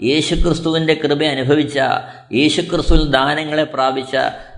യേശുക്രിസ്തുവിന്റെ 0.04 0.94
കൃപ 0.94 1.24
അനുഭവിച്ച 1.24 1.80
യേശുക്രിസ്തുവിൽ 2.34 3.12
ദാനങ്ങളെ 3.12 3.64
പ്രാപിച്ച 3.64 4.18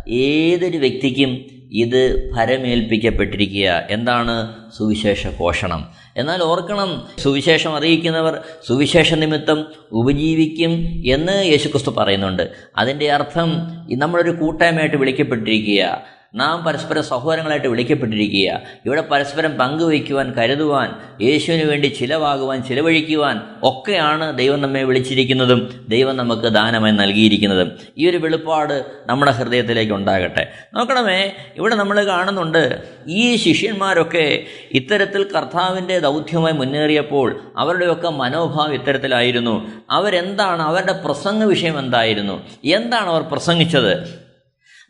ഏതൊരു 0.09 0.77
വ്യക്തിക്കും 0.77 1.56
ഇത് 1.71 2.31
ഫരമേൽപ്പിക്കപ്പെട്ടിരിക്കുക 2.35 3.87
എന്താണ് 3.89 4.55
സുവിശേഷ 4.77 5.27
പോഷണം? 5.27 5.87
എന്നാൽ 6.17 6.41
ഓർക്കണം 6.41 7.07
സുവിശേഷം 7.17 7.75
അറിയിക്കുന്നവർ 7.75 8.39
സുവിശേഷ 8.67 9.13
നിമിത്തം 9.13 9.65
ഉപജീവിക്കും 9.91 11.03
എന്ന് 11.05 11.45
യേശുക്രിസ്തു 11.45 11.89
പറയുന്നുണ്ട്. 11.89 12.51
അതിന്റെ 12.77 13.11
അർത്ഥം 13.11 13.49
നമ്മളൊരു 13.91 14.31
കൂട്ടായ്മയായിട്ട് 14.31 14.97
വിളിക്കപ്പെട്ടിരിക്കുക. 14.97 16.01
നാം 16.35 16.63
പരസ്പര 16.63 17.01
സഹോദരങ്ങളായിട്ട് 17.01 17.67
വിളിക്കപ്പെട്ടിരിക്കുക 17.67 18.61
ഇവിടെ 18.85 19.01
പരസ്പരം 19.01 19.57
പങ്കുവയ്ക്കുവാൻ 19.57 20.33
കരുതുവാൻ 20.33 20.95
യേശുവിന് 21.21 21.63
വേണ്ടി 21.63 21.87
ചിലവാകുവാൻ 21.87 22.63
ചിലവഴിക്കുവാൻ 22.63 23.41
ഒക്കെയാണ് 23.63 24.37
ദൈവം 24.37 24.61
നമ്മെ 24.61 24.83
വിളിച്ചിരിക്കുന്നതും 24.83 25.85
ദൈവം 25.89 26.17
നമുക്ക് 26.17 26.47
ദാനമായി 26.47 26.91
നൽകിയിരിക്കുന്നതും. 26.91 27.71
ഈ 27.97 28.09
ഒരു 28.09 28.17
വെളിപ്പാട് 28.17 28.85
നമ്മുടെ 29.05 29.31
ഹൃദയത്തിലേക്ക് 29.31 29.93
ഉണ്ടാകട്ടെ. 29.93 30.51
നോക്കണമേ 30.73 31.33
ഇവിടെ 31.55 31.75
നമ്മൾ 31.75 32.05
കാണുന്നുണ്ട് 32.05 32.81
ഈ 33.07 33.35
ശിഷ്യന്മാരൊക്കെ 33.35 34.43
ഇത്തരത്തിൽ 34.71 35.25
കർത്താവിന്റെ 35.35 35.99
ദൗത്യമായി 35.99 36.53
മുന്നേറിയപ്പോൾ 36.53 37.41
അവരുടെയൊക്കെ 37.57 38.09
മനോഭാവം 38.09 38.73
ഇത്തരത്തിലായിരുന്നു. 38.73 39.67
അവരെന്താണ് 39.89 40.61
അവരുടെ 40.61 40.91
പ്രസംഗ 40.91 41.43
വിഷയം 41.43 41.79
എന്തായിരുന്നു? 41.79 42.43
എന്താണ് 42.65 43.09
അവർ 43.09 43.21
പ്രസംഗിച്ചത്? 43.21 44.26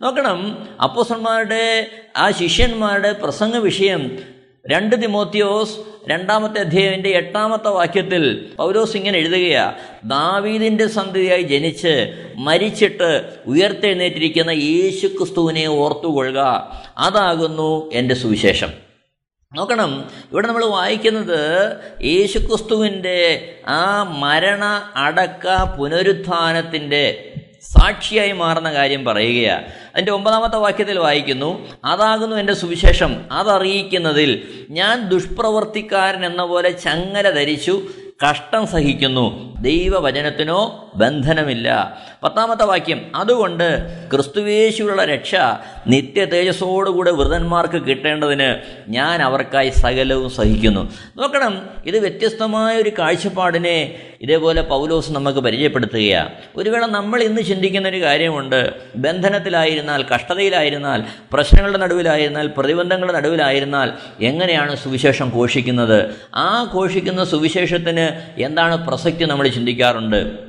നോക്കണം. 0.02 0.68
അപ്പോസന്മാരുടെ 0.84 1.92
ആ 2.18 2.32
ശിഷ്യന്മാരുടെ 2.32 3.12
പ്രസംഗ 3.12 3.56
വിഷയം 3.56 4.20
രണ്ട് 4.72 5.02
തിമോത്തിയോസ് 5.02 5.78
രണ്ടാമത്തെ 6.10 6.60
അധ്യായന്റെ 6.60 7.10
എട്ടാമത്തെ 7.10 7.70
വാക്യത്തിൽ 7.70 8.52
പൗലോസ് 8.58 8.98
ഇങ്ങനെ 8.98 9.20
എഴുതുകയാണ് 9.20 9.76
ദാവീദിന്റെ 10.10 10.88
സന്ധിയായി 10.88 11.42
ജനിച്ച് 11.42 12.14
മരിച്ചിട്ട് 12.36 13.34
ഉയർത്തെഴുന്നേറ്റിരിക്കുന്ന 13.48 14.52
യേശു 14.52 15.08
ക്രിസ്തുവിനെ 15.08 15.66
ഓർത്തുകൊള്ളുക. 15.66 16.72
അതാകുന്നു 16.98 17.92
എന്റെ 17.94 18.16
സുവിശേഷം. 18.16 18.70
നോക്കണം. 19.56 20.12
ഇവിടെ 20.32 20.48
നമ്മൾ 20.48 20.66
വായിക്കുന്നത് 20.66 21.78
യേശുക്രിസ്തുവിന്റെ 22.04 23.56
ആ 23.68 24.04
മരണ 24.04 24.90
അടക്ക 24.96 25.64
പുനരുത്ഥാനത്തിന്റെ 25.78 27.34
സാക്ഷിയായി 27.62 28.32
മാറുന്ന 28.32 28.74
കാര്യം 28.74 29.06
പറയുകയാണ് 29.06 29.66
അതിന്റെ 29.66 30.12
ഒമ്പതാമത്തെ 30.12 30.58
വാക്യത്തിൽ 30.58 31.00
വായിക്കുന്നു 31.00 31.70
അതാകുന്നു 31.86 32.36
എന്റെ 32.36 32.54
സുവിശേഷം 32.54 33.26
അതറിയിക്കുന്നതിൽ 33.32 34.48
ഞാൻ 34.70 35.10
ദുഷ്പ്രവർത്തിക്കാരൻ 35.10 36.26
എന്ന 36.26 36.44
പോലെ 36.44 36.72
ചങ്ങല 36.72 37.30
ധരിച്ചു 37.30 37.84
കഷ്ടം 38.30 38.68
സഹിക്കുന്നു. 38.68 39.57
ദൈവവചനത്തിനോ 39.62 40.92
ബന്ധനമില്ല. 40.96 41.98
പത്താമത്തെ 42.24 42.64
വാക്യം 42.64 43.12
അതുകൊണ്ട് 43.16 43.82
ക്രിസ്തുവേശുള്ള 44.12 45.06
രക്ഷ 45.06 45.36
നിത്യ 45.88 46.26
തേജസ്സോടുകൂടെ 46.26 47.12
വൃതന്മാർക്ക് 47.12 47.82
കിട്ടേണ്ടതിന് 47.82 48.56
ഞാൻ 48.90 49.22
അവർക്കായി 49.22 49.70
സകലവും 49.70 50.30
സഹിക്കുന്നു. 50.30 50.92
നോക്കണം 51.18 51.70
ഇത് 51.86 51.98
വ്യത്യസ്തമായ 51.98 52.78
ഒരു 52.78 52.92
കാഴ്ചപ്പാടിനെ 53.00 53.96
ഇതേപോലെ 54.22 54.62
പൗലോസ് 54.62 55.12
നമുക്ക് 55.12 55.40
പരിചയപ്പെടുത്തുകയാണ് 55.40 56.30
ഒരു 56.56 56.70
വേള 56.70 56.86
നമ്മൾ 56.86 57.24
ഇന്ന് 57.24 57.42
ചിന്തിക്കുന്ന 57.42 57.88
ഒരു 57.88 58.02
കാര്യമുണ്ട്. 58.02 58.74
ബന്ധനത്തിലായിരുന്നാൽ 58.96 60.06
കഷ്ടതയിലായിരുന്നാൽ 60.16 61.04
പ്രശ്നങ്ങളുടെ 61.34 61.78
നടുവിലായിരുന്നാൽ 61.78 62.48
പ്രതിബന്ധങ്ങളുടെ 62.48 63.18
നടുവിലായിരുന്നാൽ 63.18 63.92
എങ്ങനെയാണ് 64.22 64.76
സുവിശേഷം 64.76 65.32
ഘോഷിക്കുന്നത്? 65.36 66.16
ആ 66.36 66.72
ഘോഷിക്കുന്ന 66.74 67.24
സുവിശേഷത്തിന് 67.24 68.22
എന്താണ് 68.42 68.88
പ്രസക്തി 68.88 69.24
നമ്മൾ 69.24 69.47
ചിന്തിക്കാറുണ്ട്. 69.50 70.47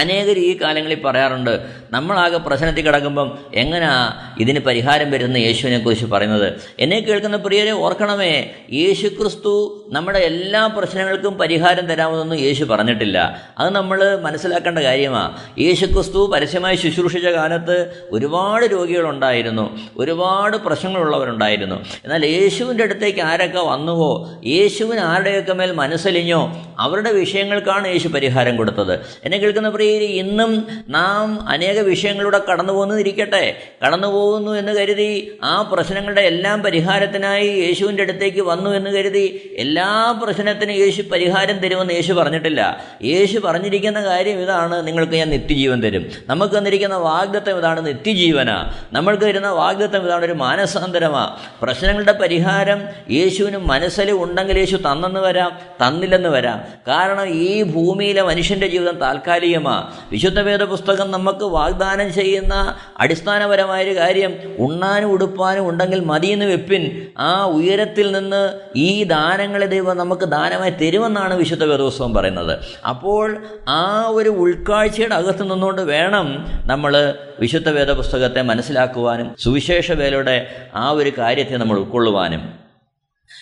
അനേകർ 0.00 0.38
ഈ 0.38 0.60
കാലങ്ങളിൽ 0.60 1.02
പറയാറുണ്ട് 1.02 1.60
നമ്മളാകെ 1.90 2.38
പ്രശ്നത്തിൽ 2.38 2.86
കിടക്കുമ്പം 2.86 3.38
എങ്ങനാ 3.54 4.12
ഇതിന് 4.38 4.60
പരിഹാരം 4.60 5.10
വരുന്ന 5.10 5.36
യേശുവിനെക്കുറിച്ച് 5.36 6.06
പറയുന്നത്? 6.06 6.52
എന്നെ 6.78 7.00
കേൾക്കുന്ന 7.00 7.36
പ്രിയരെ 7.36 7.70
ഓർക്കണമേ 7.70 8.50
യേശു 8.72 9.08
ക്രിസ്തു 9.08 9.84
നമ്മുടെ 9.88 10.18
എല്ലാ 10.18 10.66
പ്രശ്നങ്ങൾക്കും 10.66 11.38
പരിഹാരം 11.38 11.86
തരാമെന്നൊന്നും 11.86 12.40
യേശു 12.40 12.64
പറഞ്ഞിട്ടില്ല. 12.64 13.40
അത് 13.58 13.70
നമ്മൾ 13.70 14.16
മനസ്സിലാക്കേണ്ട 14.16 14.78
കാര്യമാണ് 14.78 15.60
യേശു 15.60 15.86
ക്രിസ്തു 15.86 16.30
പരസ്യമായി 16.34 16.76
ശുശ്രൂഷിച്ച 16.76 17.26
കാലത്ത് 17.26 18.06
ഒരുപാട് 18.10 18.64
രോഗികളുണ്ടായിരുന്നു 18.64 19.78
ഒരുപാട് 19.96 20.56
പ്രശ്നങ്ങളുള്ളവരുണ്ടായിരുന്നു. 20.56 21.74
എന്നാൽ 22.04 22.26
യേശുവിന്റെ 22.26 22.84
അടുത്തേക്ക് 22.84 23.20
ആരൊക്കെ 23.20 23.60
വന്നുവോ 23.60 24.30
യേശുവിന് 24.46 25.00
ആരുടെയൊക്കെ 25.00 25.52
മേൽ 25.52 25.72
മനസ്സലിഞ്ഞോ 25.72 26.74
അവരുടെ 26.78 27.12
വിഷയങ്ങൾക്കാണ് 27.12 27.88
യേശു 27.88 28.08
പരിഹാരം 28.08 28.56
കൊടുത്തത്. 28.56 28.94
എന്നെ 29.24 29.38
കേൾക്കുന്ന 29.38 29.68
പ്രിയരി 29.84 30.04
ഇന്നും 30.04 30.66
നാം 30.88 31.48
അനേക 31.48 31.80
വിഷയങ്ങളിലൂടെ 31.80 32.40
കടന്നു 32.50 32.72
പോകുന്നതിരിക്കട്ടെ 32.72 33.56
കടന്നു 33.86 34.08
പോകുന്നു 34.08 34.52
എന്ന് 34.52 34.72
കരുതി 34.72 35.38
ആ 35.42 35.62
പ്രശ്നങ്ങളുടെ 35.62 36.20
എല്ലാം 36.20 36.62
പരിഹാരത്തിനായി 36.62 37.48
യേശുവിന്റെ 37.48 38.02
അടുത്തേക്ക് 38.02 38.40
വന്നു 38.40 38.70
എന്ന് 38.70 38.90
കരുതി 38.90 39.54
എല്ലാ 39.58 40.20
പ്രശ്നത്തിനും 40.22 40.74
യേശു 40.74 41.02
പരിഹാരം 41.02 41.58
തരുമെന്ന് 41.58 41.94
യേശു 41.94 42.12
പറഞ്ഞിട്ടില്ല. 42.12 42.84
യേശു 43.02 43.38
പറഞ്ഞിരിക്കുന്ന 43.38 44.04
കാര്യം 44.04 44.40
ഇതാണ് 44.42 44.86
നിങ്ങൾക്ക് 44.86 45.12
ഞാൻ 45.12 45.30
നിത്യജീവൻ 45.30 45.82
തരും. 45.82 46.06
നമുക്ക് 46.28 46.58
തന്നിരിക്കുന്ന 46.58 46.96
വാഗ്ദത്വം 46.96 47.58
ഇതാണ് 47.58 47.86
നിത്യജീവന. 47.86 48.72
നമ്മൾക്ക് 48.92 49.24
തരുന്ന 49.24 49.50
വാഗ്ദത്വം 49.50 50.06
ഇതാണ് 50.06 50.24
ഒരു 50.24 50.32
മാനസാന്തരമാ. 50.32 51.36
പ്രശ്നങ്ങളുടെ 51.62 52.12
പരിഹാരം 52.12 52.82
യേശുവിന് 53.10 53.56
മനസ്സിൽ 53.56 54.12
ഉണ്ടെങ്കിൽ 54.12 54.58
യേശു 54.58 54.76
തന്നെന്ന് 54.76 55.20
വരാം 55.20 55.58
തന്നില്ലെന്ന് 55.86 56.28
വരാം. 56.28 56.64
കാരണം 56.88 57.26
ഈ 57.28 57.62
ഭൂമിയിലെ 57.62 58.22
മനുഷ്യന്റെ 58.22 58.66
ജീവിതം 58.66 58.98
താൽക്കാലികമാണ് 58.98 59.73
വിശുദ്ധ 60.12 60.40
വേദ 60.40 60.62
പുസ്തകം 60.62 61.10
നമുക്ക് 61.10 61.44
വാഗ്ദാനം 61.44 62.12
ചെയ്യുന്ന 62.12 62.76
അടിസ്ഥാനപരമായൊരു 62.98 63.96
കാര്യം 63.96 64.32
ഉണ്ണാനും 64.58 65.10
ഉടുപ്പാനും 65.10 65.68
ഉണ്ടെങ്കിൽ 65.68 66.00
മതിയെന്ന് 66.00 66.44
വെപ്പിൻ 66.44 67.06
ആ 67.18 67.44
ഉയരത്തിൽ 67.44 68.12
നിന്ന് 68.12 68.42
ഈ 68.76 69.04
ദാനങ്ങളെ 69.04 69.66
ദൈവം 69.66 69.96
നമുക്ക് 69.96 70.24
ദാനമായി 70.24 70.70
തരുമെന്നാണ് 70.70 71.34
വിശുദ്ധ 71.34 71.64
വേദോത്സവം 71.64 72.14
പറയുന്നത്. 72.14 72.58
അപ്പോൾ 72.88 73.42
ആ 73.68 74.06
ഒരു 74.08 74.28
ഉൾക്കാഴ്ചയുടെ 74.28 75.14
അകത്ത് 75.14 75.42
നിന്നുകൊണ്ട് 75.42 75.82
വേണം 75.82 76.46
നമ്മൾ 76.66 77.14
വിശുദ്ധ 77.40 77.68
വേദ 77.68 77.90
പുസ്തകത്തെ 77.90 78.42
മനസ്സിലാക്കുവാനും 78.42 79.36
സുവിശേഷ 79.38 79.92
വേലയുടെ 79.92 80.36
ആ 80.74 80.90
ഒരു 80.90 81.12
കാര്യത്തെ 81.18 81.56
നമ്മൾ 81.56 81.78
ഉൾക്കൊള്ളുവാനും. 81.78 82.63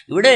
ഇവിടെ 0.08 0.34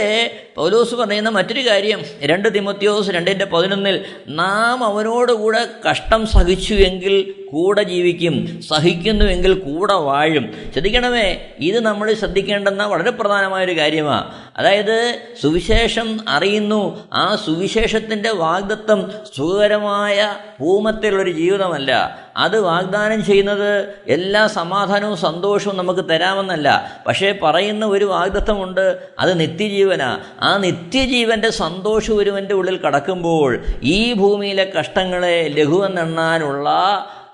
പൗലോസ് 0.56 0.94
പറയുന്ന 0.94 1.28
മറ്റൊരു 1.28 1.68
കാര്യം 1.68 2.00
രണ്ട് 2.22 2.54
തിമത്യോസ് 2.54 3.10
രണ്ടിന്റെ 3.10 3.44
പതിനൊന്നിൽ 3.44 4.04
നാം 4.28 4.84
അവനോടുകൂടെ 4.84 5.66
കഷ്ടം 5.90 6.26
സഹിച്ചു 6.26 6.74
എങ്കിൽ 6.74 7.14
കൂടെ 7.52 7.82
ജീവിക്കും 7.82 8.60
സഹിക്കുന്നുവെങ്കിൽ 8.68 9.52
കൂടെ 9.58 9.94
വാഴും. 9.94 10.44
ശ്രദ്ധിക്കണമേ 10.72 11.54
ഇത് 11.58 11.80
നമ്മൾ 11.80 12.14
ശ്രദ്ധിക്കേണ്ടെന്ന 12.14 12.86
വളരെ 12.86 13.10
പ്രധാനമായൊരു 13.10 13.76
കാര്യമാണ് 13.76 14.26
അതായത് 14.56 15.18
സുവിശേഷം 15.42 16.20
അറിയുന്നു. 16.28 17.08
ആ 17.12 17.36
സുവിശേഷത്തിന്റെ 17.36 18.30
വാഗ്ദത്വം 18.30 19.12
സുഖകരമായ 19.36 20.36
ഭൂമത്തിലുള്ളൊരു 20.60 21.30
ജീവിതമല്ല. 21.30 22.18
അത് 22.36 22.60
വാഗ്ദാനം 22.60 23.24
ചെയ്യുന്നത് 23.24 23.94
എല്ലാ 24.08 24.46
സമാധാനവും 24.46 25.16
സന്തോഷവും 25.16 25.76
നമുക്ക് 25.76 26.08
തരാമെന്നല്ല. 26.08 26.96
പക്ഷേ 27.06 27.38
പറയുന്ന 27.42 27.86
ഒരു 27.86 28.04
വാഗ്ദത്വമുണ്ട് 28.04 28.98
അത് 29.18 29.40
നിത്യജീവനാ. 29.40 30.20
ആ 30.40 30.56
നിത്യജീവന്റെ 30.56 31.50
സന്തോഷം 31.50 32.16
ഒരുവന്റെ 32.16 32.54
ഉള്ളിൽ 32.54 32.76
കടക്കുമ്പോൾ 32.76 33.64
ഈ 33.82 34.12
ഭൂമിയിലെ 34.12 34.72
കഷ്ടങ്ങളെ 34.80 35.48
ലഘുവെന്നെണ്ണാനുള്ള 35.48 36.70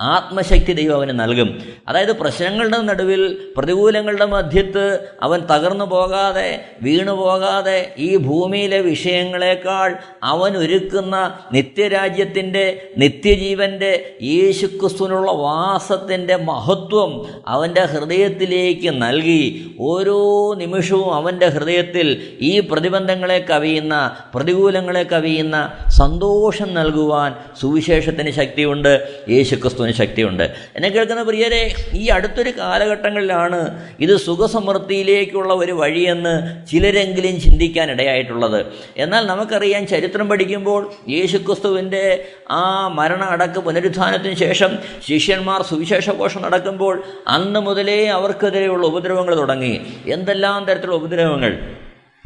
ആത്മശക്തി 0.03 0.73
ദൈവം 0.73 0.95
അവന് 0.95 1.21
നൽകും. 1.21 1.63
അതായത് 1.89 2.13
പ്രശ്നങ്ങളുടെ 2.13 2.79
നടുവിൽ 2.83 3.39
പ്രതികൂലങ്ങളുടെ 3.57 4.25
മധ്യത്ത് 4.25 5.09
അവൻ 5.23 5.41
തകർന്നു 5.41 5.85
പോകാതെ 5.85 6.65
വീണു 6.83 7.13
പോകാതെ 7.13 7.95
ഈ 7.99 8.17
ഭൂമിയിലെ 8.17 8.81
വിഷയങ്ങളെക്കാൾ 8.81 9.97
അവൻ 10.23 10.57
ഒരുക്കുന്ന 10.57 11.39
നിത്യരാജ്യത്തിന്റെ 11.53 12.89
നിത്യജീവന്റെ 12.99 14.17
യേശുക്രിസ്തുവിനുള്ള 14.23 15.31
വാസത്തിന്റെ 15.31 16.37
മഹത്വം 16.37 17.27
അവന്റെ 17.49 17.81
ഹൃദയത്തിലേക്ക് 17.81 19.03
നൽകി. 19.03 19.77
ഓരോ 19.81 20.55
നിമിഷവും 20.55 21.15
അവന്റെ 21.15 21.49
ഹൃദയത്തിൽ 21.49 22.09
ഈ 22.41 22.61
പ്രതിബന്ധങ്ങളെ 22.61 23.39
കവിയുന്ന 23.51 24.17
പ്രതികൂലങ്ങളെ 24.35 25.03
കവിയുന്ന 25.03 25.73
സന്തോഷം 25.99 26.75
നൽകുവാൻ 26.75 27.35
സുവിശേഷത്തിന് 27.61 28.31
ശക്തിയുണ്ട്. 28.31 29.09
യേശുക്രിസ്തുവിന് 29.29 29.92
ശക്തിയുണ്ട്. 29.93 30.43
എന്നെ 30.77 30.89
കേൾക്കുന്ന 30.89 31.23
പ്രിയരെ 31.23 31.75
ഈ 31.95 32.09
അടുത്തൊരു 32.09 32.51
കാലഘട്ടങ്ങളിലാണ് 32.59 33.61
ഇത് 34.01 34.17
സുഖസമൃദ്ധിയിലേക്കുള്ള 34.17 35.53
ഒരു 35.55 35.73
വഴിയെന്ന് 35.73 36.35
ചിലരെങ്കിലും 36.67 37.41
ചിന്തിക്കാൻ 37.41 37.91
ഇടയായിട്ടുള്ളത് 37.91 38.67
എന്നാൽ 38.97 39.27
നമുക്കറിയാം 39.27 39.87
ചരിത്രം 39.87 40.29
പഠിക്കുമ്പോൾ 40.29 40.91
യേശുക്രിസ്തുവിന്റെ 41.09 42.25
ആ 42.51 42.89
മരണ 42.89 43.23
അടക്ക് 43.23 43.61
പുനരുത്ഥാനത്തിന് 43.61 44.35
ശേഷം 44.35 44.79
ശിഷ്യന്മാർ 45.09 45.63
സുവിശേഷഘോഷം 45.63 46.43
നടക്കുമ്പോൾ 46.43 47.03
അന്ന് 47.29 47.61
മുതലേ 47.61 48.07
അവർക്കെതിരെയുള്ള 48.07 48.87
ഉപദ്രവങ്ങൾ 48.87 49.35
തുടങ്ങി. 49.37 49.81
എന്തെല്ലാം 50.07 50.65
തരത്തിലുള്ള 50.65 50.97
ഉപദ്രവങ്ങൾ? 50.97 51.53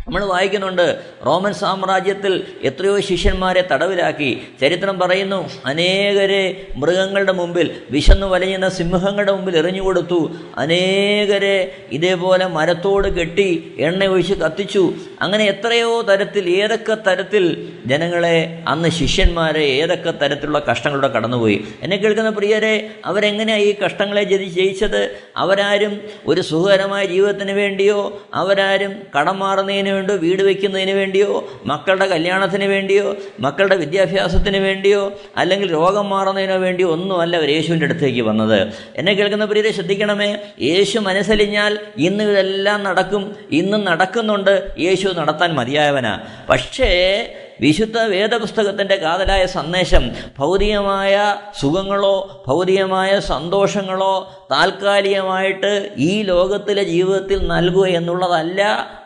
നമ്മൾ 0.08 0.24
വായിക്കുന്നുണ്ട് 0.24 1.04
റോമൻ 1.26 1.52
സാമ്രാജ്യത്തിൽ 1.52 2.44
എത്രയോ 2.62 3.00
ശിഷ്യന്മാരെ 3.00 3.68
തടവിലാക്കി. 3.72 4.42
ചരിത്രം 4.60 4.98
പറയുന്നു 4.98 5.50
അനേകരെ 5.66 6.66
മൃഗങ്ങളുടെ 6.76 7.32
മുമ്പിൽ 7.32 7.70
വിശന്നു 7.90 8.26
വലയുന്ന 8.26 8.68
സിംഹങ്ങളുടെ 8.68 9.32
മുമ്പിൽ 9.32 9.56
എറിഞ്ഞുകൊടുത്തു 9.58 10.30
അനേകരെ 10.56 11.56
ഇതേപോലെ 11.92 12.46
മരത്തോട് 12.46 13.08
കെട്ടി 13.08 13.74
എണ്ണ 13.78 14.04
ഒഴിച്ച് 14.04 14.34
കത്തിച്ചു. 14.34 14.94
അങ്ങനെ 15.22 15.44
എത്രയോ 15.44 16.02
തരത്തിൽ 16.02 16.50
ഏതൊക്കെ 16.50 16.94
തരത്തിൽ 16.94 17.72
ജനങ്ങളെ 17.86 18.64
അന്ന് 18.68 18.88
ശിഷ്യന്മാരെ 18.88 19.64
ഏതൊക്കെ 19.82 20.10
തരത്തിലുള്ള 20.10 20.58
കഷ്ടങ്ങളുടെ 20.70 21.08
കടന്നുപോയി. 21.08 21.64
എന്നെ 21.82 21.96
കേൾക്കുന്ന 21.96 22.30
പ്രിയരെ 22.30 22.90
അവരെങ്ങനെയാണ് 23.04 23.62
ഈ 23.62 23.74
കഷ്ടങ്ങളെ 23.84 24.24
ജതി 24.24 24.44
ജയിച്ചത്? 24.44 25.16
അവരാരും 25.36 26.00
ഒരു 26.26 26.40
സുഖകരമായ 26.40 27.04
ജീവിതത്തിന് 27.06 27.52
വേണ്ടിയോ 27.52 28.22
അവരാരും 28.34 28.94
കടം 29.18 29.38
മാറുന്നതിന് 29.38 29.95
വേണ്ടിയോ 29.96 30.18
വീട് 30.18 30.42
വയ്ക്കുന്നതിന് 30.42 30.90
വേണ്ടിയോ? 30.90 31.60
മക്കളുടെ 31.64 32.06
കല്യാണത്തിന് 32.06 32.64
വേണ്ടിയോ? 32.64 33.16
മക്കളുടെ 33.40 33.76
വിദ്യാഭ്യാസത്തിന് 33.76 34.56
വേണ്ടിയോ? 34.56 35.12
അല്ലെങ്കിൽ 35.36 35.72
രോഗം 35.72 36.08
മാറുന്നതിനോ 36.08 36.56
വേണ്ടിയോ? 36.56 36.90
ഒന്നുമല്ല 36.90 37.36
അവർ 37.36 37.50
യേശുവിന്റെ 37.50 37.86
അടുത്തേക്ക് 37.86 38.20
വന്നത്. 38.20 38.68
എന്നെ 38.96 39.12
കേൾക്കുന്ന 39.12 39.44
പ്രീതി 39.44 39.70
ശ്രദ്ധിക്കണമേ. 39.70 40.38
യേശു 40.62 40.98
മനസ്സലിഞ്ഞാൽ 40.98 41.78
ഇന്ന് 41.96 42.24
ഇതെല്ലാം 42.24 42.84
നടക്കും. 42.84 43.36
ഇന്നും 43.50 43.84
നടക്കുന്നുണ്ട്. 43.84 44.70
യേശു 44.78 45.08
നടത്താൻ 45.08 45.54
മതിയായവനാ. 45.54 46.20
പക്ഷേ 46.50 47.32
വിശുദ്ധ 47.60 47.98
വേദപുസ്തകത്തിന്റെ 47.98 48.96
കാതലായ 48.96 49.46
സന്ദേശം 49.46 50.10
ഭൗതികമായ 50.38 51.36
സുഖങ്ങളോ 51.60 52.44
ഭൗതികമായ 52.46 53.20
സന്തോഷങ്ങളോ 53.20 54.46
താൽക്കാലികമായിട്ട് 54.50 55.94
ഈ 55.96 56.22
ലോകത്തിലെ 56.22 56.84
ജീവിതത്തിൽ 56.84 57.46
നൽകുക 57.46 57.86
എന്നുള്ളതല്ല 57.86 58.62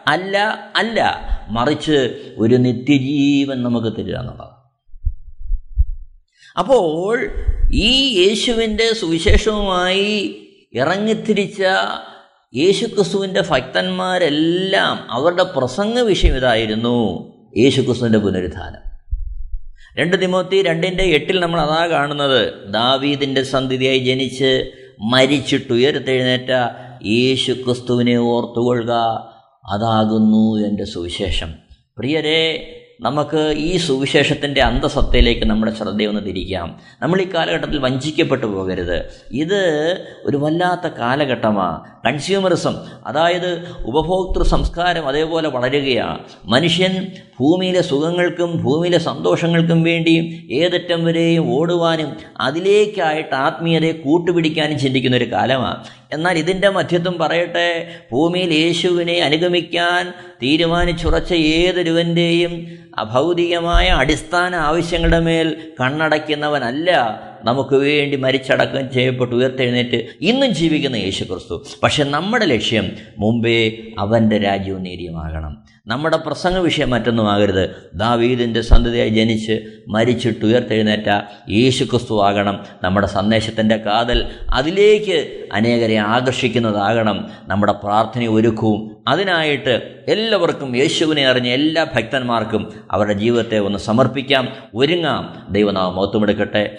അല്ല 0.09 0.37
അല്ല. 0.77 1.01
മറിച്ച് 1.51 2.33
ഒരു 2.39 2.55
നിത്യജീവൻ 2.55 3.63
നമുക്ക് 3.63 3.97
തരിക 3.97 4.17
എന്നുള്ളത് 4.17 4.55
അപ്പോൾ 6.59 7.31
ഈ 7.73 8.25
യേശുവിന്റെ 8.27 8.95
സുവിശേഷവുമായി 8.95 10.37
ഇറങ്ങിത്തിരിച്ച 10.75 11.63
യേശുക്രിസ്തുവിന്റെ 12.57 13.41
ഭക്തന്മാരെല്ലാം 13.41 15.11
അവരുടെ 15.11 15.43
പ്രസംഗ 15.43 16.01
വിഷയം 16.01 16.37
ഇതായിരുന്നു. 16.37 17.30
യേശുക്രിസ്തുവിന്റെ 17.57 18.19
പുനരുദ്ധാനം 18.19 18.91
രണ്ട് 19.99 20.23
തിമോത്തി 20.23 20.63
രണ്ടിന്റെ 20.63 21.03
എട്ടിൽ 21.03 21.41
നമ്മൾ 21.41 21.61
അതാ 21.61 21.87
കാണുന്നത്. 21.87 22.73
ദാവീദിന്റെ 22.73 23.43
സന്ധിതിയായി 23.43 23.99
ജനിച്ച് 23.99 24.71
മരിച്ചിട്ടുയർത്തെഴുന്നേറ്റ 25.01 26.51
യേശു 27.07 27.53
ക്രിസ്തുവിനെ 27.53 28.17
ഓർത്തുകൊള്ളുക. 28.17 28.93
അതാകുന്നു 29.71 30.69
എന്റെ 30.69 30.85
സുവിശേഷം. 30.85 31.55
പ്രിയരെ 31.99 32.77
നമുക്ക് 33.03 33.55
ഈ 33.57 33.77
സുവിശേഷത്തിന്റെ 33.77 34.61
അന്തസത്തയിലേക്ക് 34.61 35.45
നമ്മുടെ 35.47 35.73
ശ്രദ്ധയൊന്ന് 35.73 36.21
തിരിക്കാം. 36.21 36.69
നമ്മൾ 37.03 37.23
ഈ 37.23 37.27
കാലഘട്ടത്തിൽ 37.35 37.79
വഞ്ചിക്കപ്പെട്ടു 37.79 38.47
പോകരുത്. 38.47 38.99
ഇത് 39.33 39.61
ഒരു 40.25 40.37
വല്ലാത്ത 40.37 40.87
കാലഘട്ടമാണ് 40.87 41.79
കൺസ്യൂമറിസം 42.07 42.75
അതായത് 43.07 43.51
ഉപഭോക്തൃ 43.85 44.43
സംസ്കാരം 44.43 45.07
അതേപോലെ 45.09 45.49
വളരുകയാണ് 45.49 46.19
മനുഷ്യൻ 46.45 47.07
ഭൂമിയിലെ 47.41 47.83
സുഖങ്ങൾക്കും 47.83 48.63
ഭൂമിയിലെ 48.65 48.99
സന്തോഷങ്ങൾക്കും 48.99 49.83
വേണ്ടി 49.83 50.15
ഏതറ്റം 50.53 51.05
വരെയും 51.05 51.55
ഓടുവാനും 51.59 52.17
അതിലേക്കായിട്ട് 52.41 53.35
ആത്മീയതയെ 53.35 53.93
കൂട്ടുപിടിക്കാനും 53.93 54.79
ചിന്തിക്കുന്ന 54.79 55.17
ഒരു 55.17 55.33
കാലമാണ് 55.33 56.00
എന്നാൽ 56.13 56.39
ഇതിന്റെ 56.39 56.69
മധ്യത്വം 56.69 57.19
പറയട്ടെ 57.19 57.69
ഭൂമിയിൽ 58.13 58.53
യേശുവിനെ 58.55 59.21
അനുഗമിക്കാൻ 59.21 60.05
തീരുമാനിച്ചുറച്ച 60.43 61.33
ഏതൊരുവന്റെയും 61.33 62.55
അഭൗതികമായ 62.99 63.89
അടിസ്ഥാന 63.89 64.55
ആവശ്യങ്ങളുടെ 64.55 65.21
മേൽ 65.21 65.57
കണ്ണടയ്ക്കുന്നവനല്ല 65.81 66.91
നമുക്ക് 67.45 67.77
വേണ്ടി 67.77 68.17
മരിച്ചടക്കം 68.17 68.93
ചെയ്യപ്പെട്ട് 68.93 69.35
ഉയർത്തെഴുന്നേറ്റ് 69.35 70.07
ഇന്നും 70.21 70.55
ജീവിക്കുന്ന 70.55 70.97
യേശു 70.97 71.25
ക്രിസ്തു 71.25 71.67
പക്ഷെ 71.83 72.05
നമ്മുടെ 72.05 72.45
ലക്ഷ്യം 72.45 72.93
മുമ്പേ 73.19 73.79
അവന്റെ 73.99 74.39
രാജ്യവും 74.39 74.83
നേരിയമാകണം 74.83 75.71
നമ്മുടെ 75.87 76.17
പ്രസംഗ 76.17 76.59
വിഷയം 76.59 76.91
മറ്റൊന്നുമാകരുത് 76.91 77.71
ദാവീദിന്റെ 77.95 78.61
സന്തതിയായി 78.61 79.09
ജനിച്ച് 79.09 79.61
മരിച്ചിട്ട് 79.89 80.45
ഉയർത്തെഴുന്നേറ്റ 80.45 81.25
യേശു 81.51 81.85
ക്രിസ്തു 81.85 82.23
ആകണം. 82.25 82.65
നമ്മുടെ 82.83 83.07
സന്ദേശത്തിന്റെ 83.07 83.77
കാതൽ 83.77 84.25
അതിലേക്ക് 84.51 85.47
അനേകരെ 85.53 85.97
ആകർഷിക്കുന്നതാകണം. 85.97 87.31
നമ്മുടെ 87.45 87.73
പ്രാർത്ഥന 87.73 88.27
ഒരുക്കവും 88.27 88.97
അതിനായിട്ട് 89.09 90.01
എല്ലാവർക്കും 90.09 90.77
യേശുവിനെ 90.77 91.27
അറിഞ്ഞ 91.27 91.49
എല്ലാ 91.49 91.85
ഭക്തന്മാർക്കും 91.85 92.73
അവരുടെ 92.91 93.13
ജീവിതത്തെ 93.13 93.59
ഒന്ന് 93.59 93.79
സമർപ്പിക്കാം. 93.79 94.49
ഒരുങ്ങാം. 94.75 95.47
ദൈവനാമം 95.51 95.97
മൊത്തമെടുക്കട്ടെ 95.97 96.79